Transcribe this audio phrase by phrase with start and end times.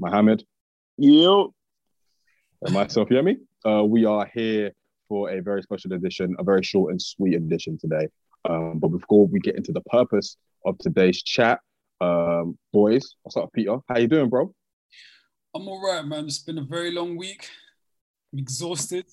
[0.00, 0.44] Mohammed,
[0.96, 1.52] Yo,
[2.62, 3.36] and myself, Yemi.
[3.66, 4.72] Uh, we are here
[5.08, 8.06] for a very special edition, a very short and sweet edition today.
[8.48, 11.58] Um, but before we get into the purpose of today's chat,
[12.00, 13.78] um, boys, I'll start with Peter.
[13.88, 14.54] How you doing, bro?
[15.52, 16.26] I'm all right, man.
[16.26, 17.48] It's been a very long week.
[18.32, 19.06] I'm exhausted,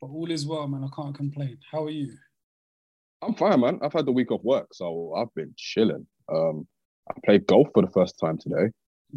[0.00, 0.84] but all is well, man.
[0.84, 1.58] I can't complain.
[1.68, 2.12] How are you?
[3.22, 3.80] I'm fine, man.
[3.82, 6.06] I've had the week off work, so I've been chilling.
[6.32, 6.68] Um,
[7.10, 8.70] I played golf for the first time today.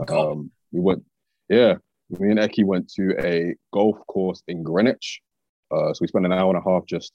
[0.05, 0.33] Golf?
[0.33, 1.03] Um, we went,
[1.49, 1.75] yeah,
[2.09, 5.21] me and Eki went to a golf course in Greenwich.
[5.71, 7.13] Uh, so we spent an hour and a half just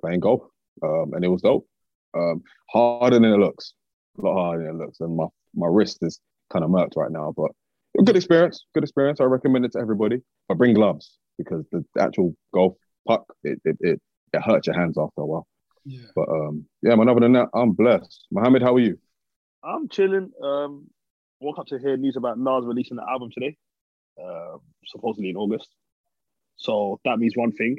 [0.00, 0.42] playing golf,
[0.82, 1.66] um, and it was dope.
[2.14, 3.74] Um, harder than it looks,
[4.18, 6.20] a lot harder than it looks, and my my wrist is
[6.52, 7.32] kind of murked right now.
[7.36, 7.52] But
[8.04, 9.20] good experience, good experience.
[9.20, 10.20] I recommend it to everybody.
[10.48, 12.74] But bring gloves because the actual golf
[13.06, 14.00] puck it it it,
[14.32, 15.46] it hurts your hands after a while.
[15.84, 16.06] Yeah.
[16.14, 17.08] But um, yeah, man.
[17.08, 18.26] Other than that, I'm blessed.
[18.30, 18.98] Mohammed, how are you?
[19.64, 20.30] I'm chilling.
[20.42, 20.88] Um,
[21.42, 23.56] woke up to hear news about Nas releasing the album today,
[24.22, 25.68] uh, supposedly in August.
[26.56, 27.78] So that means one thing: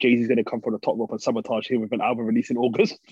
[0.00, 2.50] Jay Z's gonna come from the top rope and sabotage him with an album release
[2.50, 2.98] in August.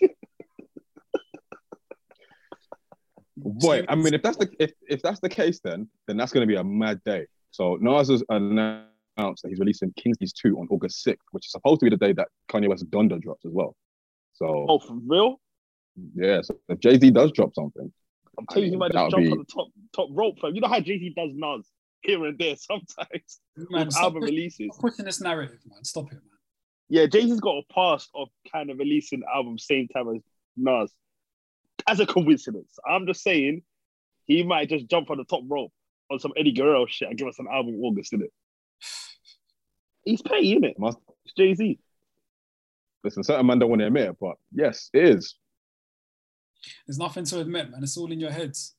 [3.37, 6.47] Boy, I mean, if that's the if, if that's the case, then then that's going
[6.47, 7.27] to be a mad day.
[7.51, 11.53] So Nas has announced that he's releasing King's Disease two on August sixth, which is
[11.53, 13.77] supposed to be the day that Kanye West Donda drops as well.
[14.33, 15.41] So oh, for real?
[16.15, 17.93] yeah, so if Jay Z does drop something,
[18.39, 20.39] I'm telling you, he mean, might that just jump be- on the top top rope,
[20.41, 20.55] fam.
[20.55, 21.67] You know how Jay Z does Nas
[22.03, 24.67] here and there sometimes Man, with stop, album push- releases.
[24.73, 25.83] stop pushing this narrative, man.
[25.85, 26.23] Stop it, man.
[26.89, 30.23] Yeah, Jay Z's got a past of kind of releasing albums same time as
[30.57, 30.93] Nas.
[31.89, 33.63] As a coincidence, I'm just saying
[34.27, 35.73] he might just jump on the top rope
[36.11, 38.29] on some Eddie Guerrero shit and give us an album in August, innit?
[40.05, 40.79] He's paying it.
[40.79, 41.79] must It's Jay Z.
[43.03, 43.25] listen.
[43.25, 45.35] Certain man don't want to admit it, but yes, it is.
[46.87, 47.83] There's nothing to admit, man.
[47.83, 48.75] It's all in your heads.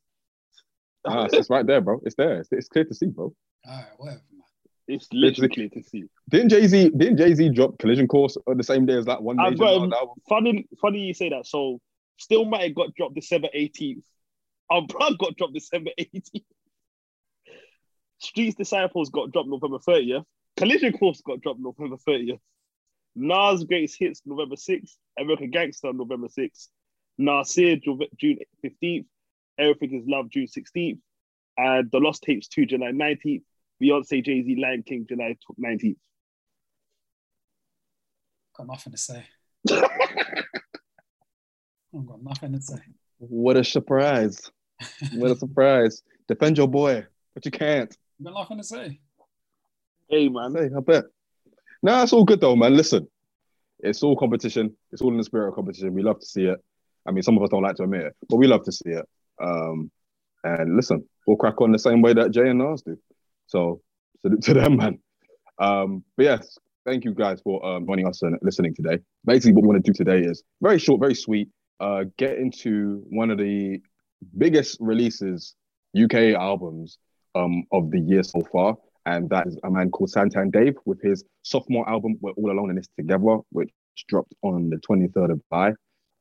[1.05, 1.99] Ah, it's, it's right there, bro.
[2.03, 2.39] It's there.
[2.39, 3.33] It's, it's clear to see, bro.
[3.65, 4.41] All right, whatever, man.
[4.87, 6.05] It's literally clear to see.
[6.29, 6.91] Didn't Jay Z?
[6.95, 9.63] Didn't Jay Z drop Collision Course on the same day as that one I've major
[9.63, 10.15] got Nas album?
[10.29, 11.45] Funny, funny you say that.
[11.45, 11.79] So,
[12.19, 14.03] Stillmatic got dropped December 18th.
[14.69, 16.43] Our Blood got dropped December 18th.
[18.19, 20.23] Streets Disciples got dropped November 30th.
[20.55, 22.39] Collision Course got dropped November 30th.
[23.15, 24.95] Nas Greatest Hits November 6th.
[25.19, 26.67] American Gangster November 6th.
[27.17, 29.05] Nasir June 15th.
[29.57, 30.99] Everything is Love June 16th.
[31.57, 33.43] And The Lost Tapes 2 July 19th.
[33.81, 35.97] Beyonce Jay Z Lion King July 19th.
[38.57, 39.25] Got nothing to say.
[39.71, 39.81] I've
[42.05, 42.79] got nothing to say.
[43.19, 44.51] What a surprise!
[45.13, 46.03] What a surprise!
[46.27, 47.95] Defend your boy, but you can't.
[48.19, 48.99] I've got nothing to say.
[50.09, 50.53] Hey, man.
[50.53, 51.05] Say, I bet.
[51.83, 52.75] Nah, it's all good though, man.
[52.75, 53.07] Listen,
[53.79, 54.75] it's all competition.
[54.91, 55.93] It's all in the spirit of competition.
[55.93, 56.63] We love to see it.
[57.07, 58.89] I mean, some of us don't like to admit it, but we love to see
[58.89, 59.05] it.
[59.41, 59.91] Um,
[60.43, 62.97] and listen, we'll crack on the same way that Jay and Nas do.
[63.47, 63.81] So,
[64.41, 64.99] to them, man.
[65.59, 68.99] Um, but yes, thank you guys for um, joining us and listening today.
[69.25, 71.49] Basically, what we want to do today is very short, very sweet.
[71.79, 73.79] Uh, get into one of the
[74.37, 75.55] biggest releases,
[75.99, 76.97] UK albums
[77.35, 78.75] um, of the year so far
[79.07, 82.71] and that is a man called Santan Dave with his sophomore album "We're All Alone
[82.71, 83.71] in This Together," which
[84.09, 85.71] dropped on the 23rd of July.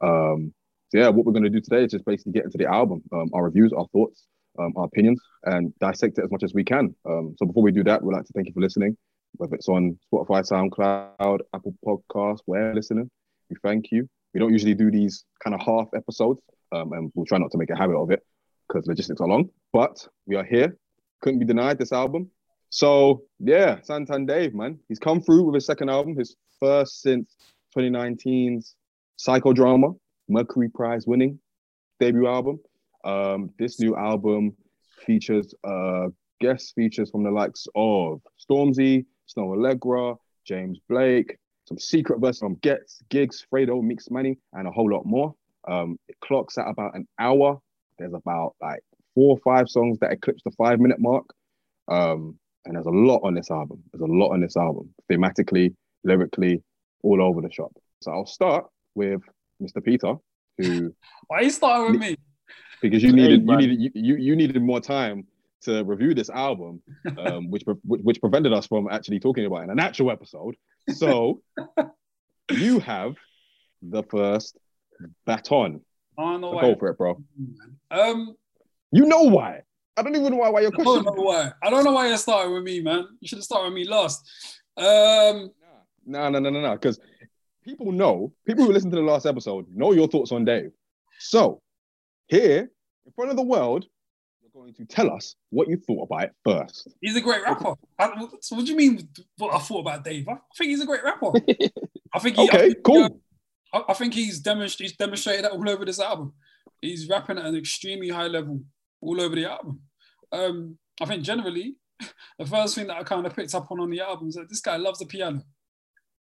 [0.00, 0.54] Um,
[0.88, 3.02] so yeah, what we're going to do today is just basically get into the album,
[3.12, 4.26] um, our reviews, our thoughts,
[4.58, 6.94] um, our opinions, and dissect it as much as we can.
[7.04, 8.96] Um, so before we do that, we'd like to thank you for listening,
[9.34, 13.10] whether it's on Spotify, SoundCloud, Apple Podcasts, where listening.
[13.50, 14.08] We thank you.
[14.32, 16.41] We don't usually do these kind of half episodes,
[16.72, 18.22] um, and we'll try not to make a habit of it
[18.69, 19.50] because logistics are long.
[19.72, 20.76] But we are here.
[21.20, 22.31] Couldn't be denied this album.
[22.70, 27.37] So yeah, Santan Dave, man, he's come through with his second album, his first since
[27.76, 28.75] 2019's
[29.19, 29.96] Psychodrama,
[30.28, 31.38] Mercury Prize winning
[32.00, 32.58] debut album.
[33.05, 34.56] Um, this new album
[35.05, 36.08] features uh,
[36.40, 42.56] guest features from the likes of Stormzy, Snoh Aalegra, James Blake, some secret verses from
[42.56, 45.34] Ghetts, Giggs, Fredo, Mix Money, and a whole lot more.
[45.69, 47.58] Um, it clocks at about an hour.
[47.99, 48.81] There's about like
[49.14, 51.25] four or five songs that eclipse the five minute mark.
[51.88, 53.82] Um, and there's a lot on this album.
[53.93, 55.75] There's a lot on this album, thematically,
[56.05, 56.62] lyrically,
[57.02, 57.73] all over the shop.
[58.02, 59.23] So I'll start with
[59.62, 59.82] Mr.
[59.82, 60.14] Peter,
[60.58, 60.94] who
[61.29, 62.17] Why are you starting with me?
[62.82, 65.26] because you Hey, needed you needed you, you you needed more time
[65.62, 66.82] to review this album,
[67.19, 70.55] um, which, which which prevented us from actually talking about it in an actual episode.
[70.91, 71.43] So
[72.50, 73.14] you have
[73.82, 74.56] the first
[75.26, 75.81] baton.
[76.19, 76.62] I don't know So why.
[76.62, 77.23] go for it, bro.
[77.91, 78.37] Um,
[78.93, 79.62] You know why?
[79.97, 81.05] I don't even know why, why your I don't question.
[81.05, 81.52] know why.
[81.62, 83.06] I don't know why you're starting with me, man.
[83.20, 84.23] You should have started with me last.
[84.76, 85.50] Um,
[86.06, 86.73] No, no, no, no, no.
[86.73, 87.00] Because
[87.66, 90.70] people know, people who listen to the last episode know your thoughts on Dave.
[91.18, 91.60] So
[92.28, 92.70] here,
[93.04, 93.86] in front of the world,
[94.40, 96.88] you're going to tell us what you thought about it first.
[97.00, 97.74] he's a great rapper.
[97.98, 99.08] I, what do you mean?
[99.38, 100.28] What I thought about Dave?
[100.28, 101.32] I think he's a great rapper.
[102.14, 102.36] I think.
[102.36, 103.04] He, I Okay, think, cool.
[103.72, 106.32] uh, I, I think he's, demonst- he's demonstrated that all over this album.
[106.80, 108.60] He's rapping at an extremely high level
[109.00, 109.80] all over the album.
[110.32, 111.76] Um, I think generally,
[112.38, 114.48] the first thing that I kind of picked up on on the album is that
[114.48, 115.42] this guy loves the piano.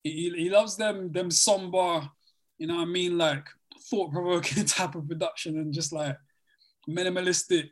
[0.04, 2.10] He, he, loves them them somber,
[2.58, 3.46] you know what I mean, like
[3.90, 6.18] thought provoking type of production and just like
[6.90, 7.70] minimalistic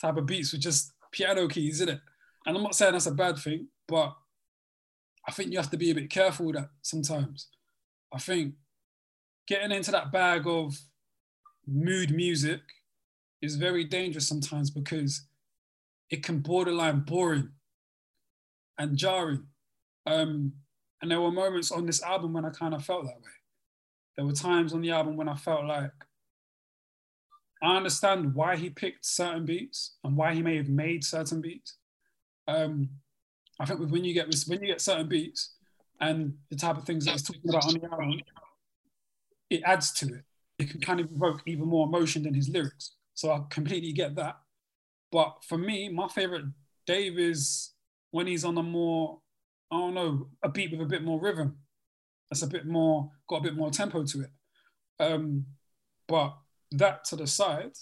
[0.00, 2.00] type of beats with just piano keys in it.
[2.46, 4.14] And I'm not saying that's a bad thing, but
[5.26, 7.48] I think you have to be a bit careful with that sometimes.
[8.12, 8.54] I think
[9.46, 10.76] getting into that bag of
[11.66, 12.60] mood music
[13.40, 15.26] is very dangerous sometimes because
[16.10, 17.50] it can borderline boring
[18.78, 19.46] and jarring.
[20.06, 20.52] Um,
[21.02, 23.30] and there were moments on this album when I kind of felt that way.
[24.16, 25.90] There were times on the album when I felt like
[27.62, 31.76] I understand why he picked certain beats and why he may have made certain beats.
[32.48, 32.88] Um,
[33.60, 35.54] I think when you get when you get certain beats
[36.00, 38.20] and the type of things that he's talking about on the album,
[39.50, 40.24] it adds to it.
[40.58, 42.96] It can kind of evoke even more emotion than his lyrics.
[43.14, 44.36] So I completely get that.
[45.10, 46.46] But for me, my favorite
[46.86, 47.72] Dave is
[48.10, 49.20] when he's on a more,
[49.72, 51.56] I don't know, a beat with a bit more rhythm.
[52.30, 54.30] That's a bit more, got a bit more tempo to it.
[55.00, 55.46] Um,
[56.06, 56.36] but
[56.72, 57.72] that to the side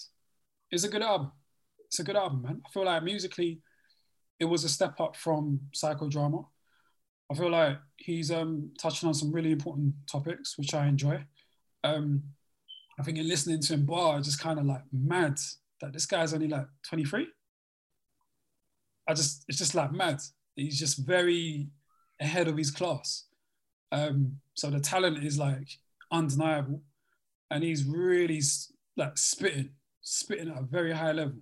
[0.70, 1.32] is a good album.
[1.86, 2.62] It's a good album, man.
[2.64, 3.60] I feel like musically,
[4.38, 6.46] it was a step up from psychodrama.
[7.30, 11.24] I feel like he's um, touching on some really important topics, which I enjoy.
[11.82, 12.22] Um,
[13.00, 15.38] I think in listening to him bar, just kind of like mad
[15.80, 17.26] that this guy's only like 23.
[19.08, 20.20] I just, it's just like mad.
[20.54, 21.68] He's just very
[22.20, 23.24] ahead of his class.
[23.92, 25.78] Um, so the talent is like
[26.12, 26.82] undeniable.
[27.50, 28.40] And he's really
[28.96, 29.70] like spitting,
[30.02, 31.38] spitting at a very high level.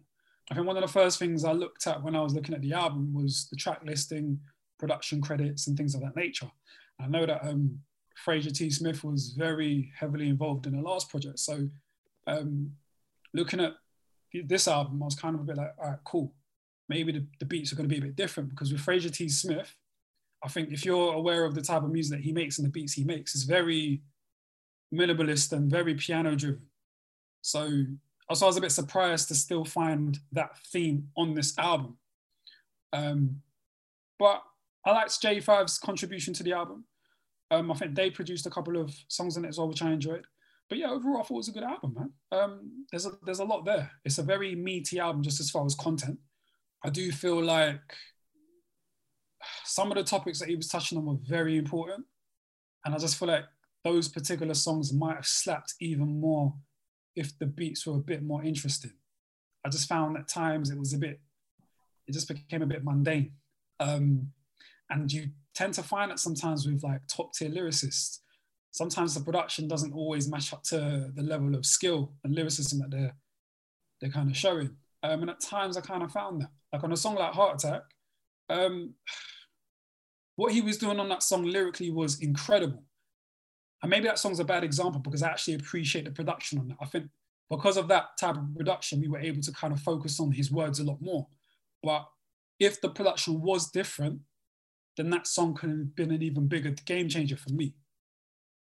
[0.51, 2.63] I think one of the first things I looked at when I was looking at
[2.63, 4.41] the album was the track listing,
[4.79, 6.51] production credits, and things of that nature.
[6.99, 7.79] I know that um,
[8.17, 8.71] Fraser T.
[8.71, 11.39] Smith was very heavily involved in the last project.
[11.39, 11.69] So
[12.27, 12.73] um,
[13.35, 13.75] looking at
[14.45, 16.33] this album, I was kind of a bit like, all right, cool.
[16.89, 19.29] Maybe the, the beats are going to be a bit different because with Fraser T.
[19.29, 19.75] Smith,
[20.44, 22.70] I think if you're aware of the type of music that he makes and the
[22.70, 24.02] beats he makes, it's very
[24.94, 26.67] minimalist and very piano driven.
[27.43, 27.85] So
[28.29, 31.96] also I was a bit surprised to still find that theme on this album.
[32.93, 33.43] Um,
[34.19, 34.43] but
[34.85, 36.85] I liked Jae5's contribution to the album.
[37.50, 39.90] Um, I think they produced a couple of songs in it as well, which I
[39.90, 40.25] enjoyed.
[40.69, 42.12] But yeah, overall, I thought it was a good album, man.
[42.31, 43.90] Um, there's a there's a lot there.
[44.05, 46.19] It's a very meaty album, just as far as content.
[46.85, 47.81] I do feel like
[49.64, 52.05] some of the topics that he was touching on were very important,
[52.85, 53.44] and I just feel like
[53.85, 56.55] those particular songs might have slapped even more
[57.14, 58.93] if the beats were a bit more interesting.
[59.64, 61.20] I just found at times it was a bit,
[62.06, 63.32] it just became a bit mundane.
[63.81, 64.33] Um,
[64.90, 68.18] and you tend to find that sometimes with like top tier lyricists,
[68.71, 72.90] sometimes the production doesn't always match up to the level of skill and lyricism that
[72.90, 73.14] they're
[74.00, 74.76] they're kind of showing.
[75.02, 76.50] Um, and at times I kind of found that.
[76.73, 77.83] Like on a song like Heart Attack,
[78.49, 78.95] um,
[80.37, 82.85] what he was doing on that song lyrically was incredible.
[83.83, 86.78] And maybe that song's a bad example because I actually appreciate the production on that.
[86.81, 87.07] I think
[87.50, 90.50] because of that type of production, we were able to kind of focus on his
[90.50, 91.26] words a lot more.
[91.83, 92.07] But
[92.59, 94.21] if the production was different,
[94.97, 97.75] then that song could have been an even bigger game changer for me.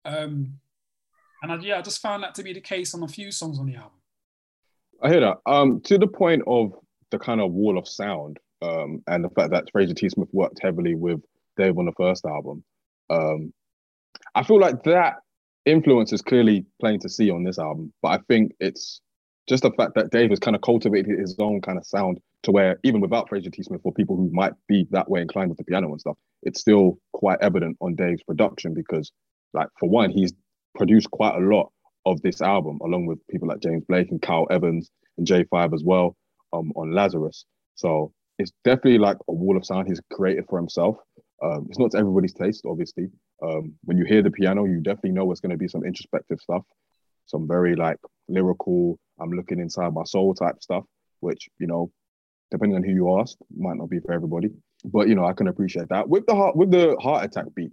[0.06, 0.54] Um,
[1.42, 3.60] and I, yeah, I just found that to be the case on a few songs
[3.60, 3.92] on the album.
[5.02, 5.38] I hear that.
[5.46, 6.74] Um, to the point of
[7.12, 10.10] the kind of wall of sound, um, and the fact that Fraser T.
[10.10, 11.22] Smith worked heavily with
[11.58, 12.64] Dave on the first album.
[13.10, 13.54] Um,
[14.36, 15.16] I feel like that
[15.66, 19.02] influence is clearly plain to see on this album, but I think it's
[19.48, 22.52] just the fact that Dave has kind of cultivated his own kind of sound to
[22.52, 23.64] where even without Fraser T.
[23.64, 26.62] Smith, for people who might be that way inclined with the piano and stuff, it's
[26.62, 29.12] still quite evident on Dave's production because,
[29.54, 30.34] like, for one, he's
[30.76, 31.72] produced quite a lot
[32.06, 35.84] of this album, along with people like James Blake and Kyle Evans and Jae5 as
[35.84, 36.16] well
[36.54, 37.46] um, on Lazarus.
[37.76, 40.98] So it's definitely like a wall of sound he's created for himself.
[41.44, 43.10] Um, it's not to everybody's taste, obviously.
[43.44, 46.40] Um, when you hear the piano, you definitely know it's going to be some introspective
[46.40, 46.64] stuff,
[47.26, 50.84] some very like lyrical, I'm looking inside my soul type stuff,
[51.20, 51.92] which, you know,
[52.52, 54.50] depending on who you ask, might not be for everybody.
[54.86, 56.08] But you know, I can appreciate that.
[56.08, 57.72] With the heart with the heart attack beat,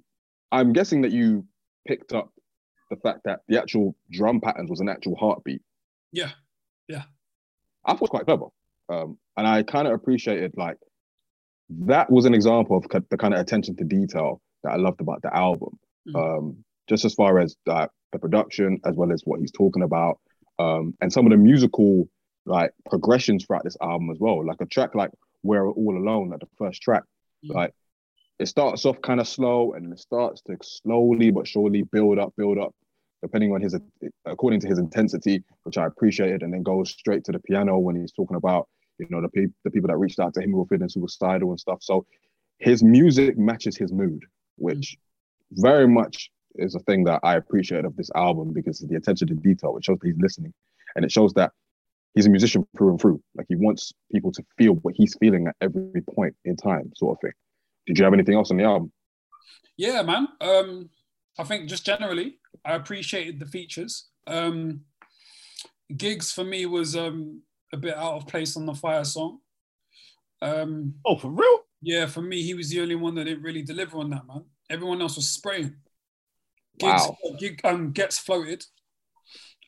[0.50, 1.46] I'm guessing that you
[1.86, 2.30] picked up
[2.90, 5.60] the fact that the actual drum patterns was an actual heartbeat.
[6.12, 6.30] Yeah.
[6.88, 7.02] Yeah.
[7.84, 8.46] I thought it was quite clever.
[8.88, 10.76] Um, and I kind of appreciated like
[11.70, 15.22] that was an example of the kind of attention to detail that I loved about
[15.22, 15.78] the album.
[16.08, 16.38] Mm.
[16.38, 20.18] Um, just as far as uh, the production, as well as what he's talking about,
[20.58, 22.08] um, and some of the musical
[22.46, 24.44] like progressions throughout this album as well.
[24.44, 25.10] Like a track like
[25.42, 27.04] "We're All Alone," like the first track,
[27.44, 27.54] Mm.
[27.54, 27.74] like
[28.38, 32.34] it starts off kind of slow and it starts to slowly but surely build up,
[32.36, 32.74] build up,
[33.24, 33.74] depending on his
[34.26, 37.96] according to his intensity, which I appreciated, and then goes straight to the piano when
[37.96, 40.58] he's talking about you know the people the people that reached out to him who
[40.58, 41.78] were feeling suicidal and stuff.
[41.80, 42.04] So
[42.58, 44.22] his music matches his mood,
[44.56, 44.96] which
[45.52, 49.28] very much is a thing that I appreciate of this album because of the attention
[49.28, 49.76] to detail.
[49.78, 50.52] It shows that he's listening,
[50.94, 51.52] and it shows that
[52.14, 53.22] he's a musician through and through.
[53.34, 57.16] Like he wants people to feel what he's feeling at every point in time, sort
[57.16, 57.32] of thing.
[57.86, 58.92] Did you have anything else on the album?
[59.78, 60.28] Yeah, man.
[60.40, 60.90] Um,
[61.38, 64.08] I think just generally, I appreciated the features.
[64.26, 64.82] Um,
[65.96, 69.40] Giggs for me was um, a bit out of place on the fire song.
[70.40, 71.60] Um, Oh, for real?
[71.82, 74.44] yeah, for me, he was the only one that didn't really deliver on that, man.
[74.70, 75.74] Everyone else was spraying.
[76.78, 77.16] Giggs, Wow.
[77.38, 78.64] Gig um, Ghetts floated.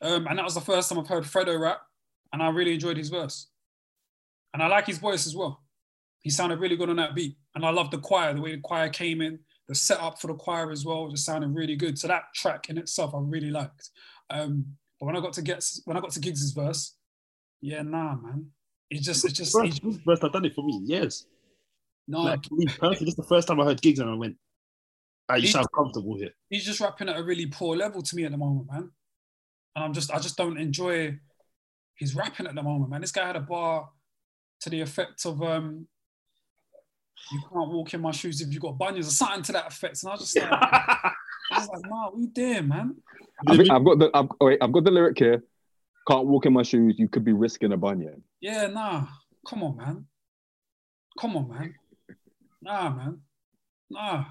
[0.01, 1.81] Um, and that was the first time I've heard Fredo rap,
[2.33, 3.47] and I really enjoyed his verse.
[4.53, 5.63] And I like his voice as well.
[6.21, 7.37] He sounded really good on that beat.
[7.55, 10.33] And I love the choir, the way the choir came in, the setup for the
[10.33, 11.99] choir as well, just sounded really good.
[11.99, 13.89] So that track in itself, I really liked.
[14.29, 14.65] Um,
[14.99, 16.95] but when I got to get when I got to Giggs' verse,
[17.61, 18.47] yeah, nah, man.
[18.89, 20.81] It just, it just, First, it, this is the first I've done it for me.
[20.85, 21.25] Yes.
[22.07, 24.37] no, Like me personally, this is the first time I heard Giggs and I went,
[25.27, 26.31] ah, you sound comfortable here.
[26.49, 28.89] he's just rapping at a really poor level to me at the moment, man.
[29.75, 31.19] And I'm just, I just don't enjoy
[31.95, 33.01] his rapping at the moment, man.
[33.01, 33.89] This guy had a bar
[34.61, 35.87] to the effect of, um,
[37.31, 40.01] you can't walk in my shoes if you got bunions or something to that effect.
[40.03, 41.13] And I was just like, I
[41.51, 42.95] was like, nah, what you doing, man?
[43.47, 45.43] I think I've got the I've, wait, I've got the lyric here.
[46.07, 46.95] Can't walk in my shoes.
[46.97, 48.23] You could be risking a bunion.
[48.39, 49.07] Yeah, nah.
[49.47, 50.05] Come on, man.
[51.19, 51.75] Come on, man.
[52.61, 53.21] Nah, man.
[53.89, 54.25] Nah.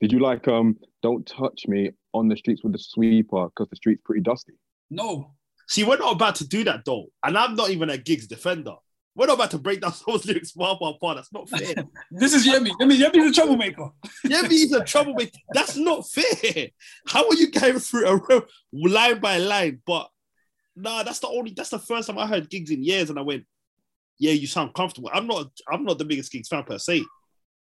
[0.00, 0.78] Did you like um?
[1.02, 4.54] Don't touch me on the streets with the sweeper because the street's pretty dusty.
[4.90, 5.34] No.
[5.68, 7.06] See, we're not about to do that though.
[7.22, 8.74] And I'm not even a Giggs defender.
[9.16, 11.16] We're not about to break down those lyrics part by part.
[11.16, 11.84] That's not fair.
[12.10, 12.70] This is Yemi.
[12.80, 13.90] Yemi, Yemi's a troublemaker.
[14.48, 15.38] he's a troublemaker.
[15.52, 16.68] That's not fair.
[17.06, 19.80] How are you going through a real line by line?
[19.86, 20.08] But
[20.74, 23.22] nah, that's the only that's the first time I heard Giggs in years, and I
[23.22, 23.44] went,
[24.18, 25.10] Yeah, you sound comfortable.
[25.12, 27.04] I'm not I'm not the biggest Giggs fan per se.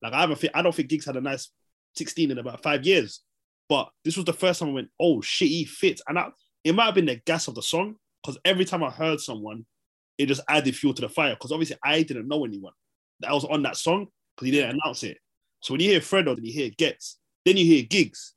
[0.02, 1.50] Like I haven't think I don't think Giggs had a nice
[1.96, 3.22] 16 in about five years.
[3.70, 6.02] But this was the first time I went, oh shit, he fits.
[6.08, 6.30] And I,
[6.64, 9.66] it might have been the gas of the song, because every time I heard someone,
[10.18, 11.34] it just added fuel to the fire.
[11.36, 12.74] Because obviously I didn't know anyone
[13.22, 15.18] that was on that song because he didn't announce it.
[15.62, 18.34] So when you hear Fredo, then you hear Ghetts, then you hear Giggs.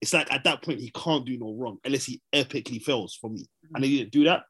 [0.00, 3.30] It's like at that point he can't do no wrong unless he epically fails for
[3.30, 3.46] me.
[3.74, 4.42] And he didn't do that.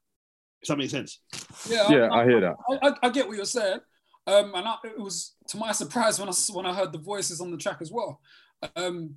[0.62, 1.20] Does that make sense?
[1.68, 2.54] Yeah, Yeah, I hear that.
[2.70, 3.80] I, I, I get what you're saying.
[4.26, 6.98] Um, and I, it was to my surprise when I s- when I heard the
[6.98, 8.20] voices on the track as well.
[8.76, 9.14] Um,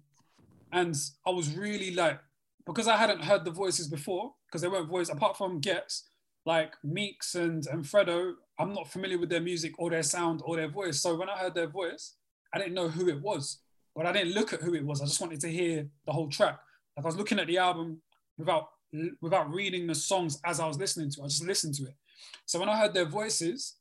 [0.71, 0.95] and
[1.27, 2.19] I was really like,
[2.65, 6.07] because I hadn't heard the voices before, because they weren't voice apart from Ghetts,
[6.45, 8.33] like Meekz and and Fredo.
[8.59, 11.01] I'm not familiar with their music or their sound or their voice.
[11.01, 12.15] So when I heard their voice,
[12.53, 13.59] I didn't know who it was,
[13.95, 15.01] but I didn't look at who it was.
[15.01, 16.59] I just wanted to hear the whole track.
[16.95, 18.01] Like I was looking at the album
[18.37, 18.69] without
[19.21, 21.21] without reading the songs as I was listening to.
[21.21, 21.23] it.
[21.23, 21.95] I just listened to it.
[22.45, 23.75] So when I heard their voices,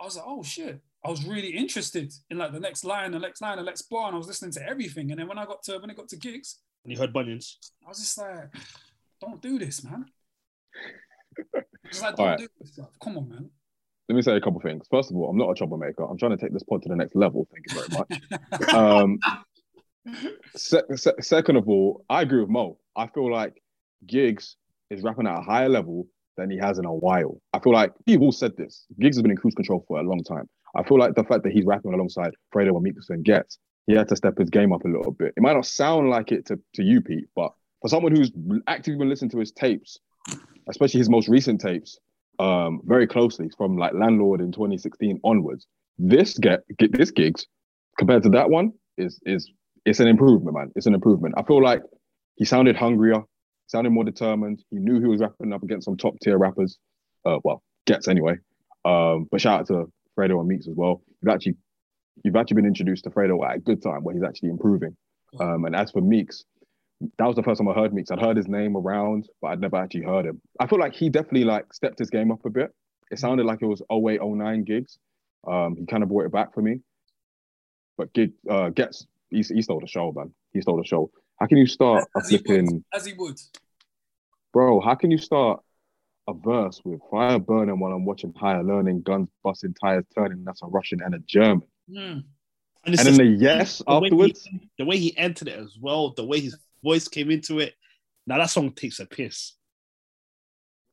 [0.00, 0.80] I was like, oh shit.
[1.04, 4.06] I was really interested in like the next line, the next line, the next bar,
[4.06, 5.10] and I was listening to everything.
[5.10, 7.58] And then when I got to when it got to Giggs, And you heard Bunions.
[7.84, 8.54] I was just like,
[9.20, 10.06] don't do this, man.
[11.84, 12.38] Like, don't right.
[12.38, 12.90] do this stuff.
[13.02, 13.50] Come on, man.
[14.08, 14.86] Let me say a couple things.
[14.90, 16.04] First of all, I'm not a troublemaker.
[16.04, 17.46] I'm trying to take this pod to the next level.
[17.52, 18.74] Thank you very much.
[18.74, 19.18] um,
[20.56, 22.78] se- se- second of all, I agree with Mo.
[22.96, 23.62] I feel like
[24.06, 24.56] Giggs
[24.90, 27.40] is rapping at a higher level than he has in a while.
[27.52, 28.84] I feel like you've all said this.
[29.00, 30.48] Giggs has been in cruise control for a long time.
[30.74, 33.94] I feel like the fact that he's rapping alongside Fredo and Meekz and Ghetts, he
[33.94, 35.34] had to step his game up a little bit.
[35.36, 38.30] It might not sound like it to, to you, Pete, but for someone who's
[38.66, 39.98] actively been listening to his tapes,
[40.68, 41.98] especially his most recent tapes,
[42.38, 45.66] um, very closely from like Landlord in 2016 onwards,
[45.98, 47.46] this get, get this Giggs
[47.98, 49.50] compared to that one is is
[49.84, 50.72] it's an improvement, man.
[50.76, 51.34] It's an improvement.
[51.36, 51.82] I feel like
[52.36, 53.22] he sounded hungrier,
[53.66, 54.62] sounded more determined.
[54.70, 56.78] He knew he was rapping up against some top tier rappers.
[57.24, 58.36] Uh, well, Ghetts anyway.
[58.84, 61.02] Um, but shout out to Fredo and Meekz as well.
[61.20, 61.56] You've actually
[62.24, 64.96] you've actually been introduced to Fredo at a good time where he's actually improving.
[65.40, 66.44] Um, and as for Meekz,
[67.18, 68.10] that was the first time I heard Meekz.
[68.12, 70.40] I'd heard his name around, but I'd never actually heard him.
[70.60, 72.70] I feel like he definitely like stepped his game up a bit.
[73.10, 74.98] It sounded like it was 08, 09 Giggs.
[75.46, 76.80] Um, he kind of brought it back for me.
[77.98, 80.32] But get uh, Ghetts he, he stole the show, man.
[80.52, 81.10] He stole the show.
[81.38, 82.46] How can you start a As he would.
[82.46, 83.38] flipping As he would.
[84.52, 84.80] bro?
[84.80, 85.60] How can you start
[86.28, 90.44] a verse with fire burning while I'm watching higher learning, guns busting, tires turning?
[90.44, 91.62] That's a Russian and a German.
[91.90, 92.24] Mm.
[92.84, 94.48] And, And then the yes the way he- afterwards.
[94.78, 97.74] the way he entered it as well, the way his voice came into it.
[98.26, 99.54] Now that song takes a piss.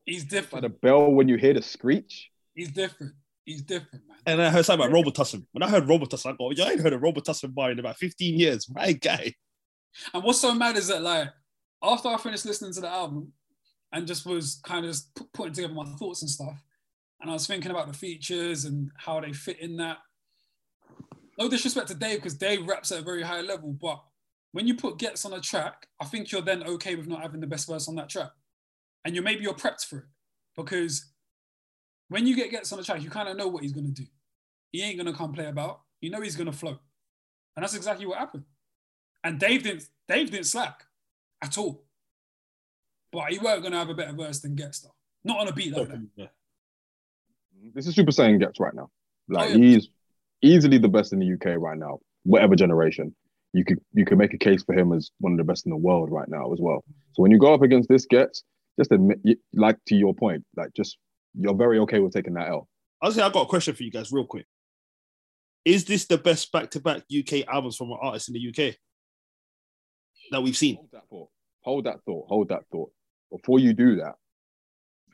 [0.04, 0.62] He's By different.
[0.62, 2.30] the bell when you hear the screech.
[2.54, 3.14] He's different.
[3.44, 4.16] He's different, man.
[4.26, 5.46] And I heard something about Robitussin.
[5.52, 7.96] When I heard Robitussin, I go, yo, I ain't heard a Robitussin bar in about
[7.96, 8.68] 15 years.
[8.70, 9.34] My guy.
[10.14, 11.28] And what's so mad is that like
[11.82, 13.32] after I finished listening to the album
[13.92, 16.62] and just was kind of just pu- putting together my thoughts and stuff,
[17.20, 19.98] and I was thinking about the features and how they fit in that.
[21.38, 24.00] No disrespect to Dave because Dave raps at a very high level, but
[24.52, 27.40] when you put Ghetts on a track, I think you're then okay with not having
[27.40, 28.30] the best verse on that track,
[29.04, 30.04] and you maybe you're prepped for it
[30.56, 31.06] because
[32.08, 34.04] when you get Ghetts on a track, you kind of know what he's gonna do.
[34.72, 35.82] He ain't gonna come play about.
[36.00, 36.80] You know he's gonna float,
[37.56, 38.44] and that's exactly what happened.
[39.22, 40.84] And Dave didn't Dave didn't slack
[41.42, 41.84] at all.
[43.12, 44.92] But he weren't gonna have a better verse than Ghetts, Star.
[45.24, 46.30] Not on a beat like that.
[47.74, 48.90] This is Super Saiyan Ghetts right now.
[49.28, 49.56] Like Oh, yeah.
[49.58, 49.88] he's
[50.42, 53.14] easily the best in the UK right now, whatever generation.
[53.52, 55.70] You could you could make a case for him as one of the best in
[55.70, 56.84] the world right now as well.
[57.12, 58.44] So when you go up against this Ghetts,
[58.78, 59.18] just admit,
[59.52, 60.98] like to your point, like just
[61.34, 62.68] you're very okay with taking that L.
[63.02, 64.46] Honestly, I got a question for you guys, real quick.
[65.64, 68.76] Is this the best back-to-back UK albums from an artist in the UK
[70.30, 70.76] that we've seen?
[70.76, 71.28] Hold that thought.
[71.62, 72.28] Hold that thought.
[72.28, 72.92] Hold that thought.
[73.30, 74.14] Before you do that,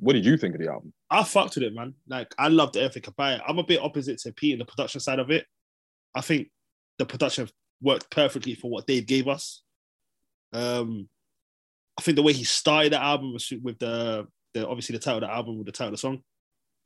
[0.01, 0.93] what did you think of the album?
[1.11, 1.95] I fucked with it, man.
[2.09, 3.43] Like I loved everything about it.
[3.47, 5.45] I'm a bit opposite to Pete in the production side of it.
[6.15, 6.49] I think
[6.99, 7.49] the production
[7.81, 9.63] worked perfectly for what Dave gave us.
[10.53, 11.09] Um,
[11.99, 15.19] I think the way he started the album was with the, the obviously the title
[15.19, 16.23] of the album with the title of the song.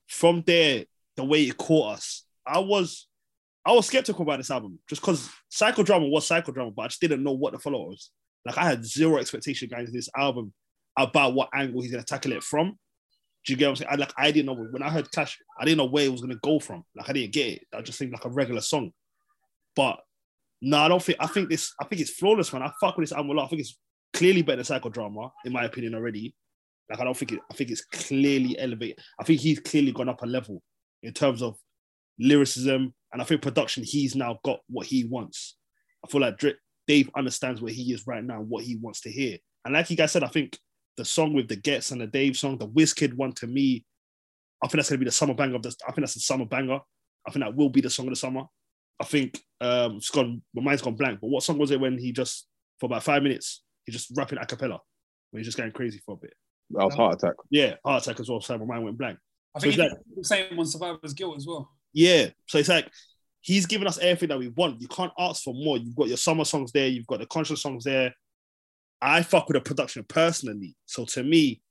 [0.08, 0.84] From there,
[1.16, 3.06] the way it caught us, I was
[3.64, 7.22] I was skeptical about this album just because psychodrama was psychodrama, but I just didn't
[7.22, 8.10] know what the follow was.
[8.44, 10.52] Like I had zero expectation going into this album
[10.96, 12.78] about what angle he's gonna tackle it from.
[13.44, 13.90] Do you get what I'm saying?
[13.92, 16.22] I, like I didn't know when I heard Cash, I didn't know where it was
[16.22, 16.84] gonna go from.
[16.96, 17.66] Like I didn't get it.
[17.74, 18.92] I just think like a regular song.
[19.76, 20.00] But
[20.62, 22.62] no, I don't think I think this I think it's flawless, man.
[22.62, 23.46] I fuck with this album a lot.
[23.46, 23.78] I think it's
[24.12, 26.34] clearly better than psychodrama, in my opinion, already.
[26.90, 28.98] Like I don't think it I think it's clearly elevated.
[29.18, 30.62] I think he's clearly gone up a level
[31.02, 31.56] in terms of
[32.18, 35.56] lyricism, and I think production, he's now got what he wants.
[36.04, 39.10] I feel like Dri- Dave understands where he is right now, what he wants to
[39.10, 39.38] hear.
[39.64, 40.58] And like you guys said, I think
[40.96, 43.84] the song with the Ghetts and the Dave song, the Wizkid one to me,
[44.62, 45.76] I think that's gonna be the summer banger of this.
[45.86, 46.80] I think that's the summer banger.
[47.26, 48.42] I think that will be the song of the summer.
[49.00, 51.20] I think um it's gone my mind's gone blank.
[51.20, 52.46] But what song was it when he just
[52.78, 54.80] for about five minutes, he just rapping a cappella
[55.30, 56.34] when he's just going crazy for a bit?
[56.70, 57.34] That was Heart Attack.
[57.50, 58.40] Yeah, heart attack as well.
[58.40, 59.18] So my mind went blank.
[59.54, 61.70] I So think is he that- did the same on Survivor's Guilt as well.
[61.92, 62.28] Yeah.
[62.46, 62.88] So it's like
[63.40, 64.80] he's giving us everything that we want.
[64.80, 65.76] You can't ask for more.
[65.78, 68.14] You've got your summer songs there, you've got the conscious songs there.
[69.02, 70.76] I fuck with the production personally.
[70.86, 71.62] So to me,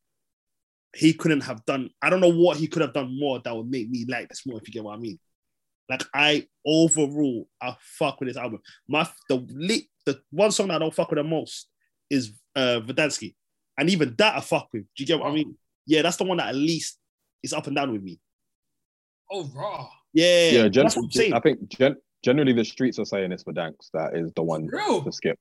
[0.95, 3.69] he couldn't have done, I don't know what he could have done more that would
[3.69, 5.19] make me like this more, if you get what I mean.
[5.89, 8.59] Like I overall, I fuck with this album.
[8.87, 11.67] My the li- the one song that I don't fuck with the most
[12.09, 13.33] is uh Verdansk.
[13.77, 14.83] And even that I fuck with.
[14.83, 15.55] Do you get what I mean?
[15.85, 16.97] Yeah, that's the one that at least
[17.41, 18.19] is up and down with me.
[19.31, 19.89] Oh raw.
[20.13, 21.33] Yeah, Yeah, gen- that's what I'm saying.
[21.33, 23.89] I think gen- generally the streets are saying it's Verdansk.
[23.93, 25.03] That is the one Real.
[25.03, 25.39] to skip.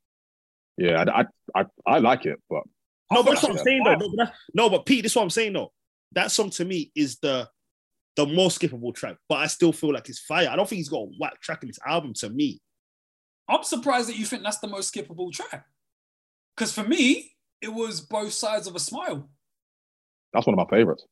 [0.77, 2.63] Yeah, I, I, I, I like it, but
[3.11, 3.95] No, but that's what I'm saying though.
[3.97, 5.73] No, but, no, but Pete, this is what I'm saying though.
[6.13, 7.49] That song to me is the
[8.17, 10.49] the most skippable track, but I still feel like it's fire.
[10.51, 12.61] I don't think he's got a whack track in this album to me.
[13.49, 15.65] I'm surprised that you think that's the most skippable track.
[16.57, 19.29] Because for me, it was both sides of a smile.
[20.33, 21.05] that's one of my favorites.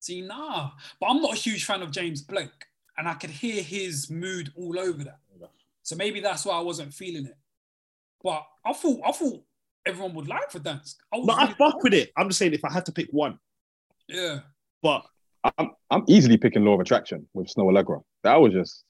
[0.00, 0.70] See, nah.
[1.00, 2.50] But I'm not a huge fan of James Blake.
[2.96, 5.18] And I could hear his mood all over that.
[5.82, 7.36] So maybe that's why I wasn't feeling it.
[8.22, 9.42] But I thought I thought
[9.84, 10.96] everyone would like for dance.
[11.12, 12.10] I was No, I fuck with it.
[12.16, 13.38] I'm just saying if I had to pick one,
[14.08, 14.40] Yeah.
[14.82, 15.04] but
[15.58, 18.00] I'm, I'm easily picking Law of Attraction with Snoh Aalegra.
[18.22, 18.84] That was just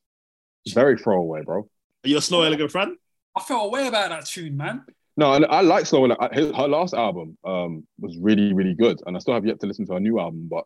[0.73, 1.69] very throwaway, bro.
[2.05, 2.97] are you a Snoh Aalegra fan?
[3.37, 4.85] I felt away about that tune, man.
[5.17, 6.35] No, I, I like Snoh Aalegra.
[6.35, 9.67] Her her last album um, was really, really good, and I still have yet to
[9.67, 10.49] listen to her new album.
[10.51, 10.65] But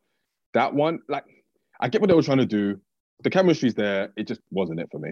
[0.54, 1.24] that one, like,
[1.80, 2.80] I get what they were trying to do.
[3.22, 4.12] The chemistry's there.
[4.16, 5.10] It just wasn't it for me.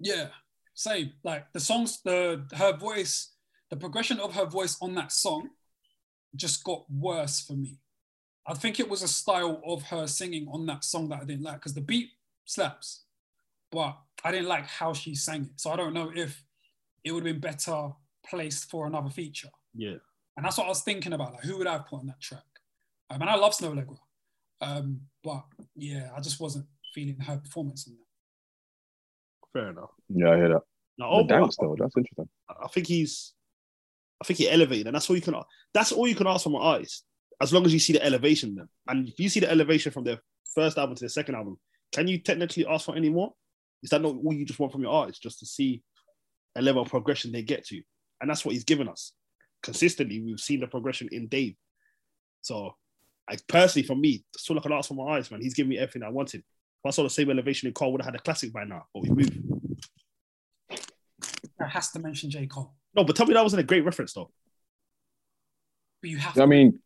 [0.00, 0.28] Yeah.
[0.74, 1.12] Same.
[1.24, 3.32] Like the songs, the her voice,
[3.70, 5.48] the progression of her voice on that song
[6.36, 7.78] just got worse for me.
[8.48, 11.44] I think it was a style of her singing on that song that I didn't
[11.44, 12.08] like because the beat
[12.46, 13.04] slaps,
[13.70, 15.60] but I didn't like how she sang it.
[15.60, 16.42] So I don't know if
[17.04, 17.90] it would have been better
[18.26, 19.50] placed for another feature.
[19.74, 19.96] Yeah.
[20.36, 21.34] And that's what I was thinking about.
[21.34, 22.42] Like, who would I have put on that track?
[23.10, 23.98] Um, and I love Snoh Aalegra.
[24.60, 25.44] Um, but
[25.76, 29.58] yeah, I just wasn't feeling her performance in that.
[29.60, 29.90] Fair enough.
[30.08, 30.62] Yeah, I hear that.
[30.96, 32.28] Now, The overall, dance though, that's interesting.
[32.48, 33.34] I think he's,
[34.22, 35.34] I think he elevated, and that's all you can.
[35.74, 37.04] That's all you can ask from an artist,
[37.40, 38.54] as long as you see the elevation.
[38.54, 40.20] Then, and if you see the elevation from their
[40.54, 41.58] first album to the second album,
[41.92, 43.32] can you technically ask for any more?
[43.82, 45.82] Is that not all you just want from your artist, just to see
[46.56, 47.80] a level of progression they get to?
[48.20, 49.12] And that's what he's given us
[49.62, 50.20] consistently.
[50.20, 51.54] We've seen the progression in Dave.
[52.42, 52.74] So,
[53.28, 55.40] I personally, for me, that's all I can ask from my artist, man.
[55.40, 56.40] He's given me everything I wanted.
[56.40, 58.86] If I saw the same elevation in Cole, would have had a classic by now.
[58.94, 59.38] But we moved.
[61.58, 62.46] That has to mention J.
[62.46, 62.74] Cole.
[62.94, 64.30] No, but tell me that wasn't a great reference though.
[66.00, 66.78] But you have I to mean, J.
[66.78, 66.80] Cole.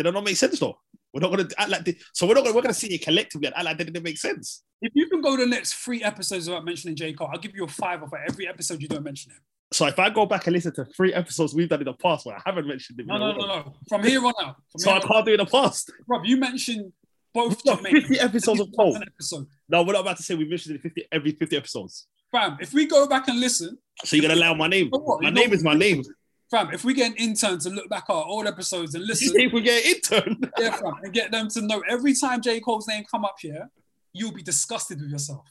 [0.00, 0.78] Did that not make sense though?
[1.12, 3.46] We're not gonna act like the, so we're not gonna we're gonna see it collectively
[3.48, 4.62] and act like that didn't make sense.
[4.80, 7.12] If you can go the next three episodes without mentioning J.
[7.12, 9.40] Cole, I'll give you a five for every episode you don't mention him.
[9.72, 12.24] So if I go back and listen to three episodes we've done in the past
[12.24, 13.74] where I haven't mentioned him, No, no, no, no.
[13.90, 14.56] From here on out.
[14.78, 15.92] So I can't do it in the past.
[16.08, 16.92] Rob, you mentioned
[17.34, 18.96] both No, 50 episodes of Cole.
[18.96, 19.46] episode.
[19.68, 22.06] No, we're not about to say we mentioned it 50 every 50 episodes.
[22.32, 24.88] Fam, if we go back and listen, So you're gonna allow my name.
[24.92, 25.18] You know?
[25.20, 26.02] My You know name is my name.
[26.50, 29.32] Fam, if we get an intern to look back at our old episodes and listen,
[29.40, 30.40] if we get an intern.
[30.58, 32.60] yeah, fam, and get them to know every time J.
[32.60, 33.70] Cole's name come up here,
[34.12, 35.46] you'll be disgusted with yourself.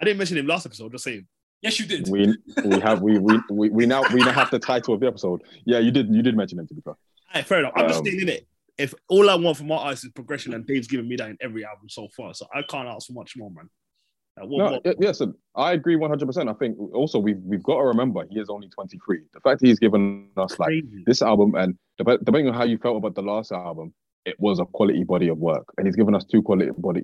[0.00, 1.26] I didn't mention him last episode, just saying.
[1.62, 2.08] Yes, you did.
[2.08, 5.06] we we have we, we we we now we now have the title of the
[5.06, 5.42] episode.
[5.64, 6.92] Yeah, you did you did mention him to be fair.
[6.92, 6.98] All
[7.34, 7.72] right, fair enough.
[7.74, 8.46] I'm just Um, saying in it.
[8.76, 11.38] If all I want from my artist is progression, and Dave's given me that in
[11.40, 13.70] every album so far, so I can't ask for much more, man.
[14.36, 15.22] What- No, what- yes,
[15.54, 16.48] I agree one hundred percent.
[16.48, 19.20] I think also we've we've got to remember he is only twenty three.
[19.32, 21.04] The fact he's given us like crazy.
[21.06, 23.94] this album and depending on how you felt about the last album,
[24.24, 27.02] it was a quality body of work, and he's given us two quality body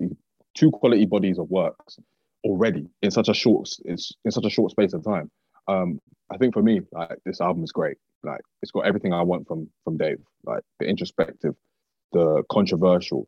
[0.55, 1.97] two quality bodies of works
[2.43, 5.31] already in such a short it's in such a short space of time.
[5.67, 7.97] Um, I think for me, like this album is great.
[8.23, 10.19] Like it's got everything I want from from Dave.
[10.43, 11.55] Like the introspective,
[12.11, 13.27] the controversial,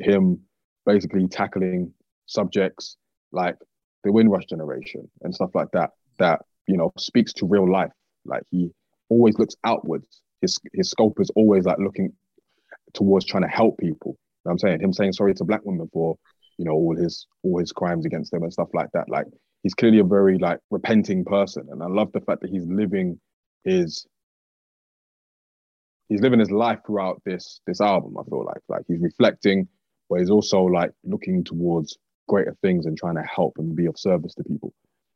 [0.00, 0.40] him
[0.86, 1.92] basically tackling
[2.26, 2.96] subjects
[3.34, 3.56] like
[4.04, 5.90] the Windrush generation and stuff like that.
[6.18, 7.92] That you know speaks to real life.
[8.24, 8.70] Like he
[9.08, 10.22] always looks outwards.
[10.40, 12.12] His his scope is always like looking
[12.92, 14.12] towards trying to help people.
[14.12, 16.16] You know I'm saying him saying sorry to black women for
[16.58, 19.08] you know all his all his crimes against them and stuff like that.
[19.08, 19.26] Like
[19.62, 23.20] he's clearly a very like repenting person, and I love the fact that he's living
[23.64, 24.06] his
[26.08, 28.16] he's living his life throughout this this album.
[28.18, 29.68] I feel like like he's reflecting,
[30.08, 33.98] but he's also like looking towards greater things and trying to help and be of
[33.98, 34.72] service to people.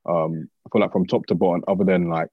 [0.09, 2.31] Um, I feel like from top to bottom, other than like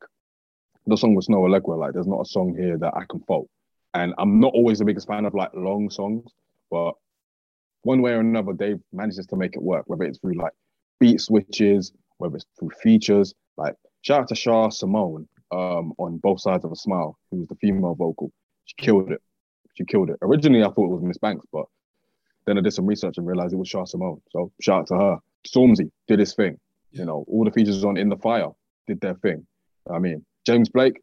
[0.85, 3.49] the song with Snoh Aalegra, like there's not a song here that I can fault.
[3.93, 6.29] And I'm not always the biggest fan of like long songs,
[6.69, 6.93] but
[7.83, 10.53] one way or another, Dave manages to make it work, whether it's through like
[10.99, 13.33] beat switches, whether it's through features.
[13.57, 17.47] Like shout out to Shah Simone um, on both sides of a smile, who was
[17.47, 18.31] the female vocal.
[18.65, 19.21] She killed it.
[19.75, 20.17] She killed it.
[20.21, 21.65] Originally, I thought it was Miss Banks, but
[22.45, 24.21] then I did some research and realized it was Shah Simone.
[24.31, 25.17] So shout out to her.
[25.47, 26.58] Stormzy did his thing.
[26.91, 28.49] You know, all the features on In the Fire
[28.88, 29.45] did their thing.
[29.89, 31.01] I mean, James Blake,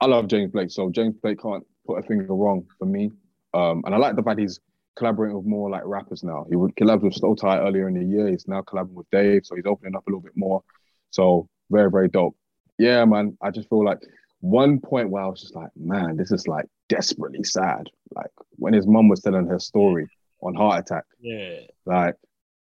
[0.00, 3.10] I love James Blake, so James Blake can't put a finger wrong for me.
[3.54, 4.60] Um, and I like the fact he's
[4.96, 6.46] collaborating with more like rappers now.
[6.48, 8.28] He would collab with slowthai earlier in the year.
[8.28, 10.62] He's now collabing with Dave, so he's opening up a little bit more.
[11.10, 12.36] So very, very dope.
[12.78, 13.36] Yeah, man.
[13.40, 14.00] I just feel like
[14.40, 17.88] one point where I was just like, man, this is like desperately sad.
[18.14, 20.08] Like when his mum was telling her story
[20.40, 21.04] on heart attack.
[21.20, 21.60] Yeah.
[21.84, 22.14] Like,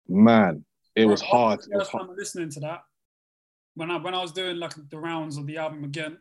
[0.07, 0.63] man,
[0.95, 1.59] it was hard.
[1.71, 2.09] It was hard.
[2.17, 2.81] listening to that,
[3.75, 6.17] when I when I was doing like the rounds of the album again,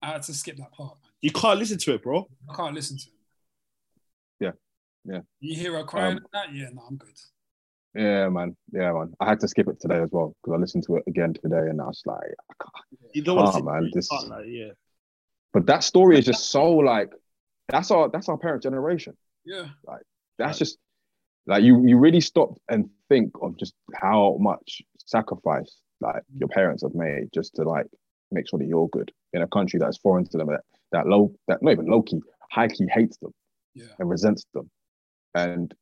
[0.00, 0.96] I had to skip that part.
[1.02, 1.10] Man.
[1.20, 2.28] You can't listen to it, bro.
[2.50, 3.12] I can't listen to it.
[4.40, 5.20] Yeah, yeah.
[5.40, 6.52] You hear her crying Um, that?
[6.54, 7.18] Yeah, no, I'm good.
[7.94, 8.56] Yeah, man.
[8.72, 9.12] Yeah, man.
[9.20, 11.68] I had to skip it today as well because I listened to it again today
[11.68, 13.00] and I was like, I can't.
[13.14, 14.70] You don't want to sit man, there, you this- can't, like, yeah.
[15.52, 17.12] But that story is just so like
[17.68, 19.14] that's our that's our parent generation.
[19.44, 20.00] Yeah, Like
[20.38, 20.78] That's just
[21.46, 26.82] like you you really stop and think of just how much sacrifice like your parents
[26.82, 27.86] have made just to like
[28.30, 30.60] make sure that you're good in a country that's foreign to them that
[30.92, 33.32] that low that not even low key high key hates them
[33.74, 33.86] yeah.
[33.98, 34.70] and resents them
[35.34, 35.74] and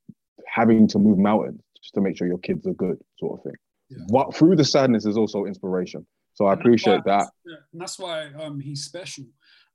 [0.47, 3.55] having to move mountains just to make sure your kids are good sort of thing.
[3.89, 3.99] Yeah.
[4.09, 6.07] What through the sadness is also inspiration.
[6.35, 7.31] So I And appreciate why- that.
[7.45, 9.25] yeah, and that's why um, he's special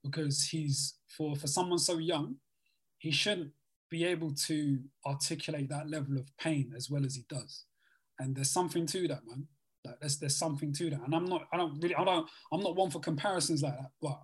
[0.04, 2.36] because he's for for someone so young,
[3.00, 3.52] he shouldn't
[3.96, 7.64] be able to articulate that level of pain as well as he does.
[8.20, 9.48] And there's something to that, man.
[9.86, 11.02] Like there's there's something to that.
[11.06, 13.92] And I'm not I don't really I don't I'm not one for comparisons like that,
[14.02, 14.20] but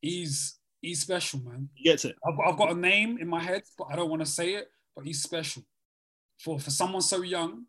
[0.00, 1.68] he's he's special, man.
[1.74, 2.16] He gets it.
[2.26, 4.68] I've I've got a name in my head, but I don't want to say it.
[4.96, 5.64] But he's special
[6.38, 7.66] for for someone so young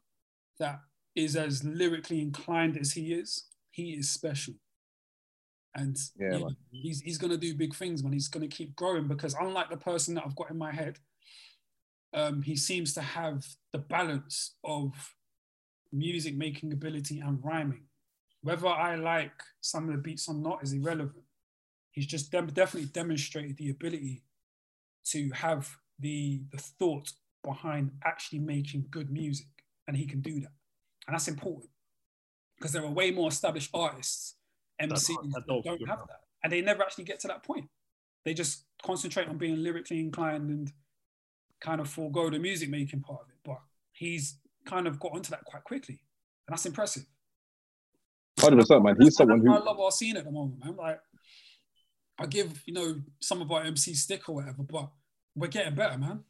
[0.59, 0.79] that
[1.15, 3.47] is as lyrically inclined as he is.
[3.71, 4.53] He is special,
[5.75, 6.55] and Yeah, man.
[6.71, 8.13] he's he's gonna do big things, man.
[8.13, 10.99] He's gonna keep growing because unlike the person that I've got in my head,
[12.13, 14.93] um, he seems to have the balance of
[15.91, 17.85] music making ability and rhyming.
[18.41, 21.23] Whether I like some of the beats or not is irrelevant.
[21.91, 24.23] He's just dem- definitely demonstrated the ability
[25.05, 27.11] to have the, the thought
[27.43, 29.47] behind actually making good music,
[29.87, 30.51] and he can do that.
[31.07, 31.69] And that's important
[32.57, 34.35] because there are way more established artists,
[34.89, 36.19] MCs, that don't, don't have that.
[36.43, 37.69] And they never actually get to that point.
[38.25, 40.71] They just concentrate on being lyrically inclined and
[41.61, 43.37] kind of forego the music making part of it.
[43.43, 43.59] But
[43.91, 45.99] he's kind of got onto that quite quickly.
[46.47, 47.03] And that's impressive.
[48.39, 48.95] 100%, man.
[48.99, 49.53] He's someone who.
[49.53, 50.75] I love our scene at the moment, man.
[50.75, 50.99] Like,
[52.17, 54.89] I give, you know, some of our MC stick or whatever, but
[55.35, 56.23] we're getting better, man.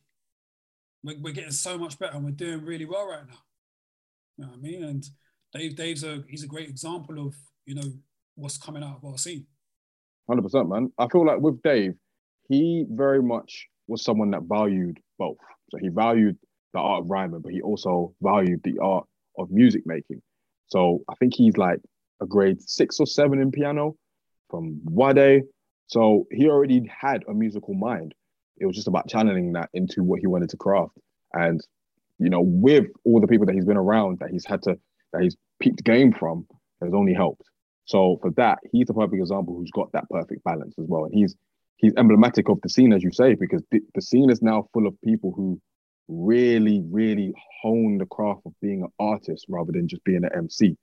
[1.03, 3.39] We're, we're getting so much better and we're doing really well right now.
[4.37, 4.83] You know what I mean?
[4.83, 5.05] And
[5.53, 7.35] Dave, Dave's a he's a great example of,
[7.65, 7.91] you know,
[8.35, 9.45] what's coming out of our scene.
[10.29, 10.91] 100%, man.
[10.97, 11.93] I feel like with Dave,
[12.49, 15.37] he very much was someone that valued both.
[15.69, 16.37] So he valued
[16.73, 19.05] the art of rhyming, but he also valued the art
[19.37, 20.21] of music making.
[20.67, 21.79] So I think he's like
[22.21, 23.95] a grade six or seven in piano
[24.49, 25.43] from Wade.
[25.87, 28.13] So he already had a musical mind.
[28.57, 30.97] It was just about channeling that into what he wanted to craft.
[31.33, 31.59] And,
[32.19, 34.77] you know, with all the people that he's been around, that he's had to,
[35.11, 36.47] that he's peaked game from,
[36.81, 37.43] has only helped.
[37.85, 41.05] So for that, he's a perfect example who's got that perfect balance as well.
[41.05, 41.35] And he's
[41.77, 44.87] he's emblematic of the scene, as you say, because the, the scene is now full
[44.87, 45.59] of people who
[46.07, 50.77] really, really hone the craft of being an artist rather than just being an MC.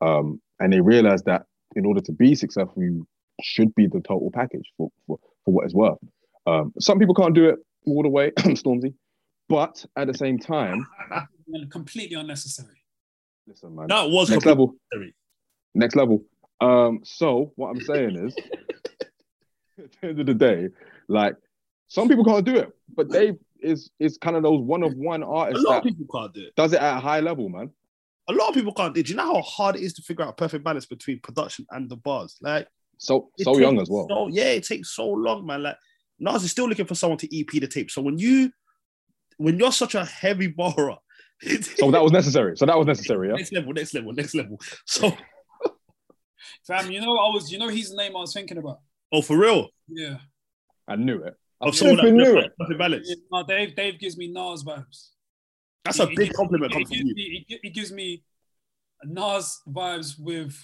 [0.00, 1.42] Um, and they realize that
[1.76, 3.06] in order to be successful, you
[3.42, 5.98] should be the total package for, for, for what it's worth.
[6.46, 8.94] Um, some people can't do it all the way, Stormzy,
[9.48, 10.86] but at the same time,
[11.70, 12.82] completely unnecessary.
[13.46, 14.74] Listen, man, that was next level.
[15.74, 16.24] Next level.
[16.60, 18.36] Um, so what I'm saying is,
[19.78, 20.68] at the end of the day,
[21.08, 21.34] like
[21.88, 25.22] some people can't do it, but Dave is is kind of those one of one
[25.22, 25.64] artists.
[25.64, 26.54] A lot of people can't do it.
[26.56, 27.70] Does it at a high level, man.
[28.28, 29.06] A lot of people can't do it.
[29.06, 31.66] Do you know how hard it is to figure out a perfect balance between production
[31.70, 32.36] and the bars?
[32.40, 32.68] Like
[32.98, 34.06] so so young as well.
[34.08, 35.62] So, yeah, it takes so long, man.
[35.62, 35.76] Like
[36.18, 37.90] Nas is still looking for someone to EP the tape.
[37.90, 38.52] So when you
[39.38, 40.98] when you're such a heavy borrower,
[41.78, 42.56] so that was necessary.
[42.56, 43.28] So that was necessary.
[43.28, 43.36] Yeah.
[43.36, 44.60] Next level, next level, next level.
[44.84, 45.16] So,
[46.66, 48.80] fam, you know, I was, you know, he's the name I was thinking about.
[49.12, 49.68] Oh, for real?
[49.88, 50.18] Yeah.
[50.86, 51.34] I knew it.
[51.60, 52.78] Of someone that knew it.
[52.78, 53.06] Balance.
[53.08, 55.10] Yeah, no, Dave, Dave gives me Nas vibes.
[55.84, 57.14] That's he, a big he, compliment he, coming from you.
[57.16, 58.22] He, he gives me
[59.04, 60.56] Nas vibes with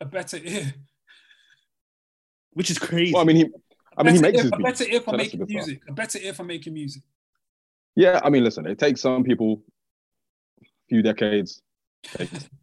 [0.00, 0.74] a better ear.
[2.52, 3.12] Which is crazy.
[3.12, 3.46] Well, I mean, he,
[3.96, 5.80] I mean, he makes ear, his a better ear for so making music.
[5.88, 7.02] A better ear for making music.
[7.94, 9.62] Yeah, I mean, listen, it takes some people
[10.62, 11.62] a few decades.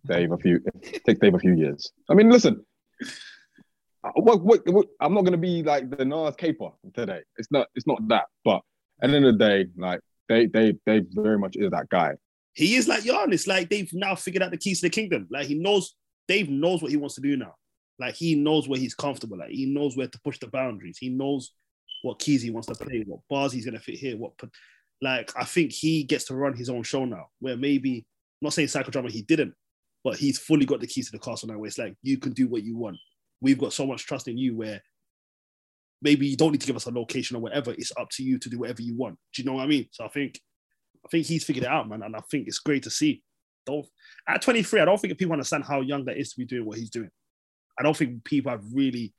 [0.05, 0.59] Dave a few.
[1.05, 1.91] takes Dave a few years.
[2.09, 2.65] I mean, listen.
[4.15, 7.21] What, what, what, I'm not gonna be like the Nas caper today.
[7.37, 7.67] It's not.
[7.75, 8.25] It's not that.
[8.43, 8.61] But
[9.01, 12.13] at the end of the day, like they, they, they very much is that guy.
[12.53, 13.47] He is like Giannis.
[13.47, 15.27] Like they've now figured out the keys to the kingdom.
[15.31, 15.95] Like he knows.
[16.27, 17.53] Dave knows what he wants to do now.
[17.99, 19.37] Like he knows where he's comfortable.
[19.37, 20.97] Like he knows where to push the boundaries.
[20.97, 21.51] He knows
[22.01, 24.33] what keys he wants to play, what bars he's gonna fit here, what
[25.01, 28.05] like I think he gets to run his own show now, where maybe
[28.43, 29.53] not saying psychodrama he didn't,
[30.03, 31.57] but he's fully got the keys to the castle now.
[31.57, 32.97] Where it's like you can do what you want.
[33.41, 34.55] We've got so much trust in you.
[34.55, 34.81] Where
[36.01, 37.71] maybe you don't need to give us a location or whatever.
[37.71, 39.17] It's up to you to do whatever you want.
[39.33, 39.87] Do you know what I mean?
[39.91, 40.39] So I think
[41.05, 43.23] I think he's figured it out, man, and I think it's great to see.
[43.65, 43.85] Don't
[44.27, 46.77] at 23, I don't think people understand how young that is to be doing what
[46.77, 47.09] he's doing.
[47.79, 49.13] I don't think people have really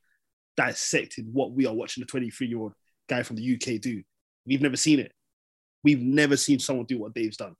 [0.57, 2.75] dissected what we are watching the 23 year old
[3.09, 4.03] guy from the UK do.
[4.47, 5.13] We've never seen it.
[5.83, 7.55] We've never seen someone do what Dave's done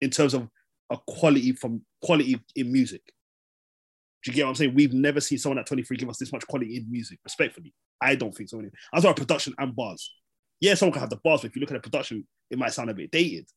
[0.00, 0.48] in terms of
[0.90, 3.02] a quality from quality in music.
[4.22, 4.74] Do you get what I'm saying?
[4.74, 7.72] We've never seen someone at 23 give us this much quality in music, respectfully.
[8.00, 8.58] I don't think so.
[8.58, 8.72] Anyway.
[8.92, 10.12] I thought production and bars.
[10.60, 12.74] Yeah, someone can have the bars, but if you look at the production, it might
[12.74, 13.48] sound a bit dated.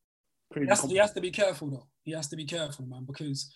[0.56, 1.88] He has, to, he has to be careful though.
[2.04, 3.52] He has to be careful, man, because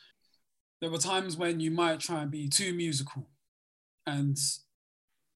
[0.81, 3.29] there were times when you might try and be too musical
[4.05, 4.37] and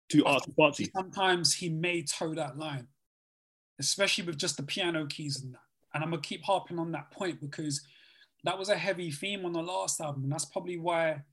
[0.10, 2.88] too artsy Sometimes he may toe that line
[3.82, 5.60] especially with just the piano keys and that.
[5.94, 7.82] And I'm gonna keep harping on that point because
[8.44, 11.24] that was a heavy theme on the last album, and that's probably why,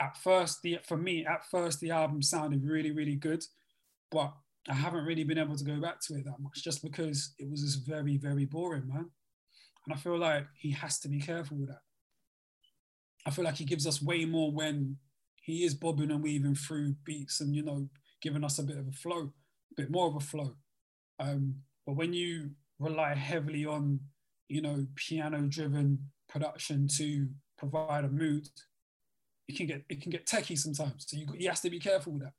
[0.00, 3.44] at first, the for me, at first the album sounded really, really good,
[4.10, 4.32] but
[4.68, 7.50] I haven't really been able to go back to it that much just because it
[7.50, 9.10] was just very, very boring, man.
[9.86, 11.82] And I feel like he has to be careful with that.
[13.26, 14.96] I feel like he gives us way more when
[15.42, 17.88] he is bobbing and weaving through beats and you know
[18.22, 19.32] giving us a bit of a flow,
[19.72, 20.56] a bit more of a flow.
[21.20, 24.00] Um, but when you rely heavily on,
[24.48, 25.98] you know, piano-driven
[26.34, 28.48] production to provide a mood,
[29.46, 31.06] it can get it can get techie sometimes.
[31.06, 32.32] So you he has to be careful with that.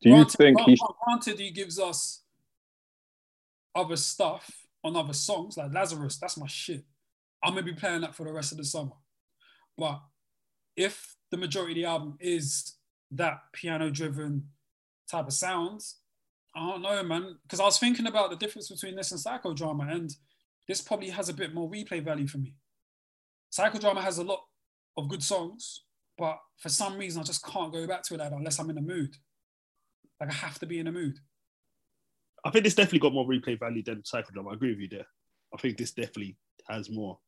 [0.00, 2.22] Do you granted, think granted, he granted he gives us
[3.74, 4.48] other stuff
[4.84, 6.84] on other songs, like Lazarus, that's my shit.
[7.42, 8.92] I'm gonna be playing that for the rest of the summer.
[9.76, 10.00] But
[10.76, 12.76] if the majority of the album is
[13.10, 14.48] that piano driven
[15.10, 15.96] type of sounds,
[16.54, 17.38] I don't know, man.
[17.42, 20.14] Because I was thinking about the difference between this and psychodrama, and
[20.72, 22.54] this probably has a bit more replay value for me.
[23.52, 24.40] Psychodrama has a lot
[24.96, 25.82] of good songs,
[26.16, 28.78] but for some reason I just can't go back to it like unless I'm in
[28.78, 29.14] a mood.
[30.18, 31.18] Like I have to be in a mood.
[32.42, 34.52] I think this definitely got more replay value than psychodrama.
[34.52, 35.06] I agree with you there.
[35.54, 36.38] I think this definitely
[36.70, 37.18] has more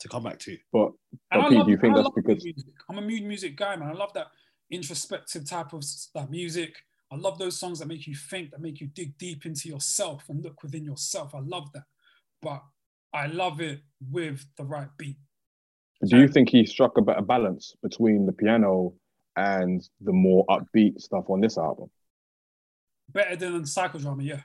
[0.00, 0.58] to come back to.
[0.70, 0.92] But,
[1.30, 2.74] but Pete, love- do you think I that's because music.
[2.90, 3.88] I'm a mood music guy, man.
[3.88, 4.26] I love that
[4.70, 5.82] introspective type of
[6.14, 6.74] that music.
[7.10, 10.24] I love those songs that make you think, that make you dig deep into yourself
[10.28, 11.34] and look within yourself.
[11.34, 11.84] I love that.
[12.42, 12.62] But
[13.12, 15.16] I love it with the right beat.
[16.06, 18.94] do you think he struck a better balance between the piano
[19.36, 21.90] and the more upbeat stuff on this album?
[23.12, 24.40] Better than psychodrama, yeah.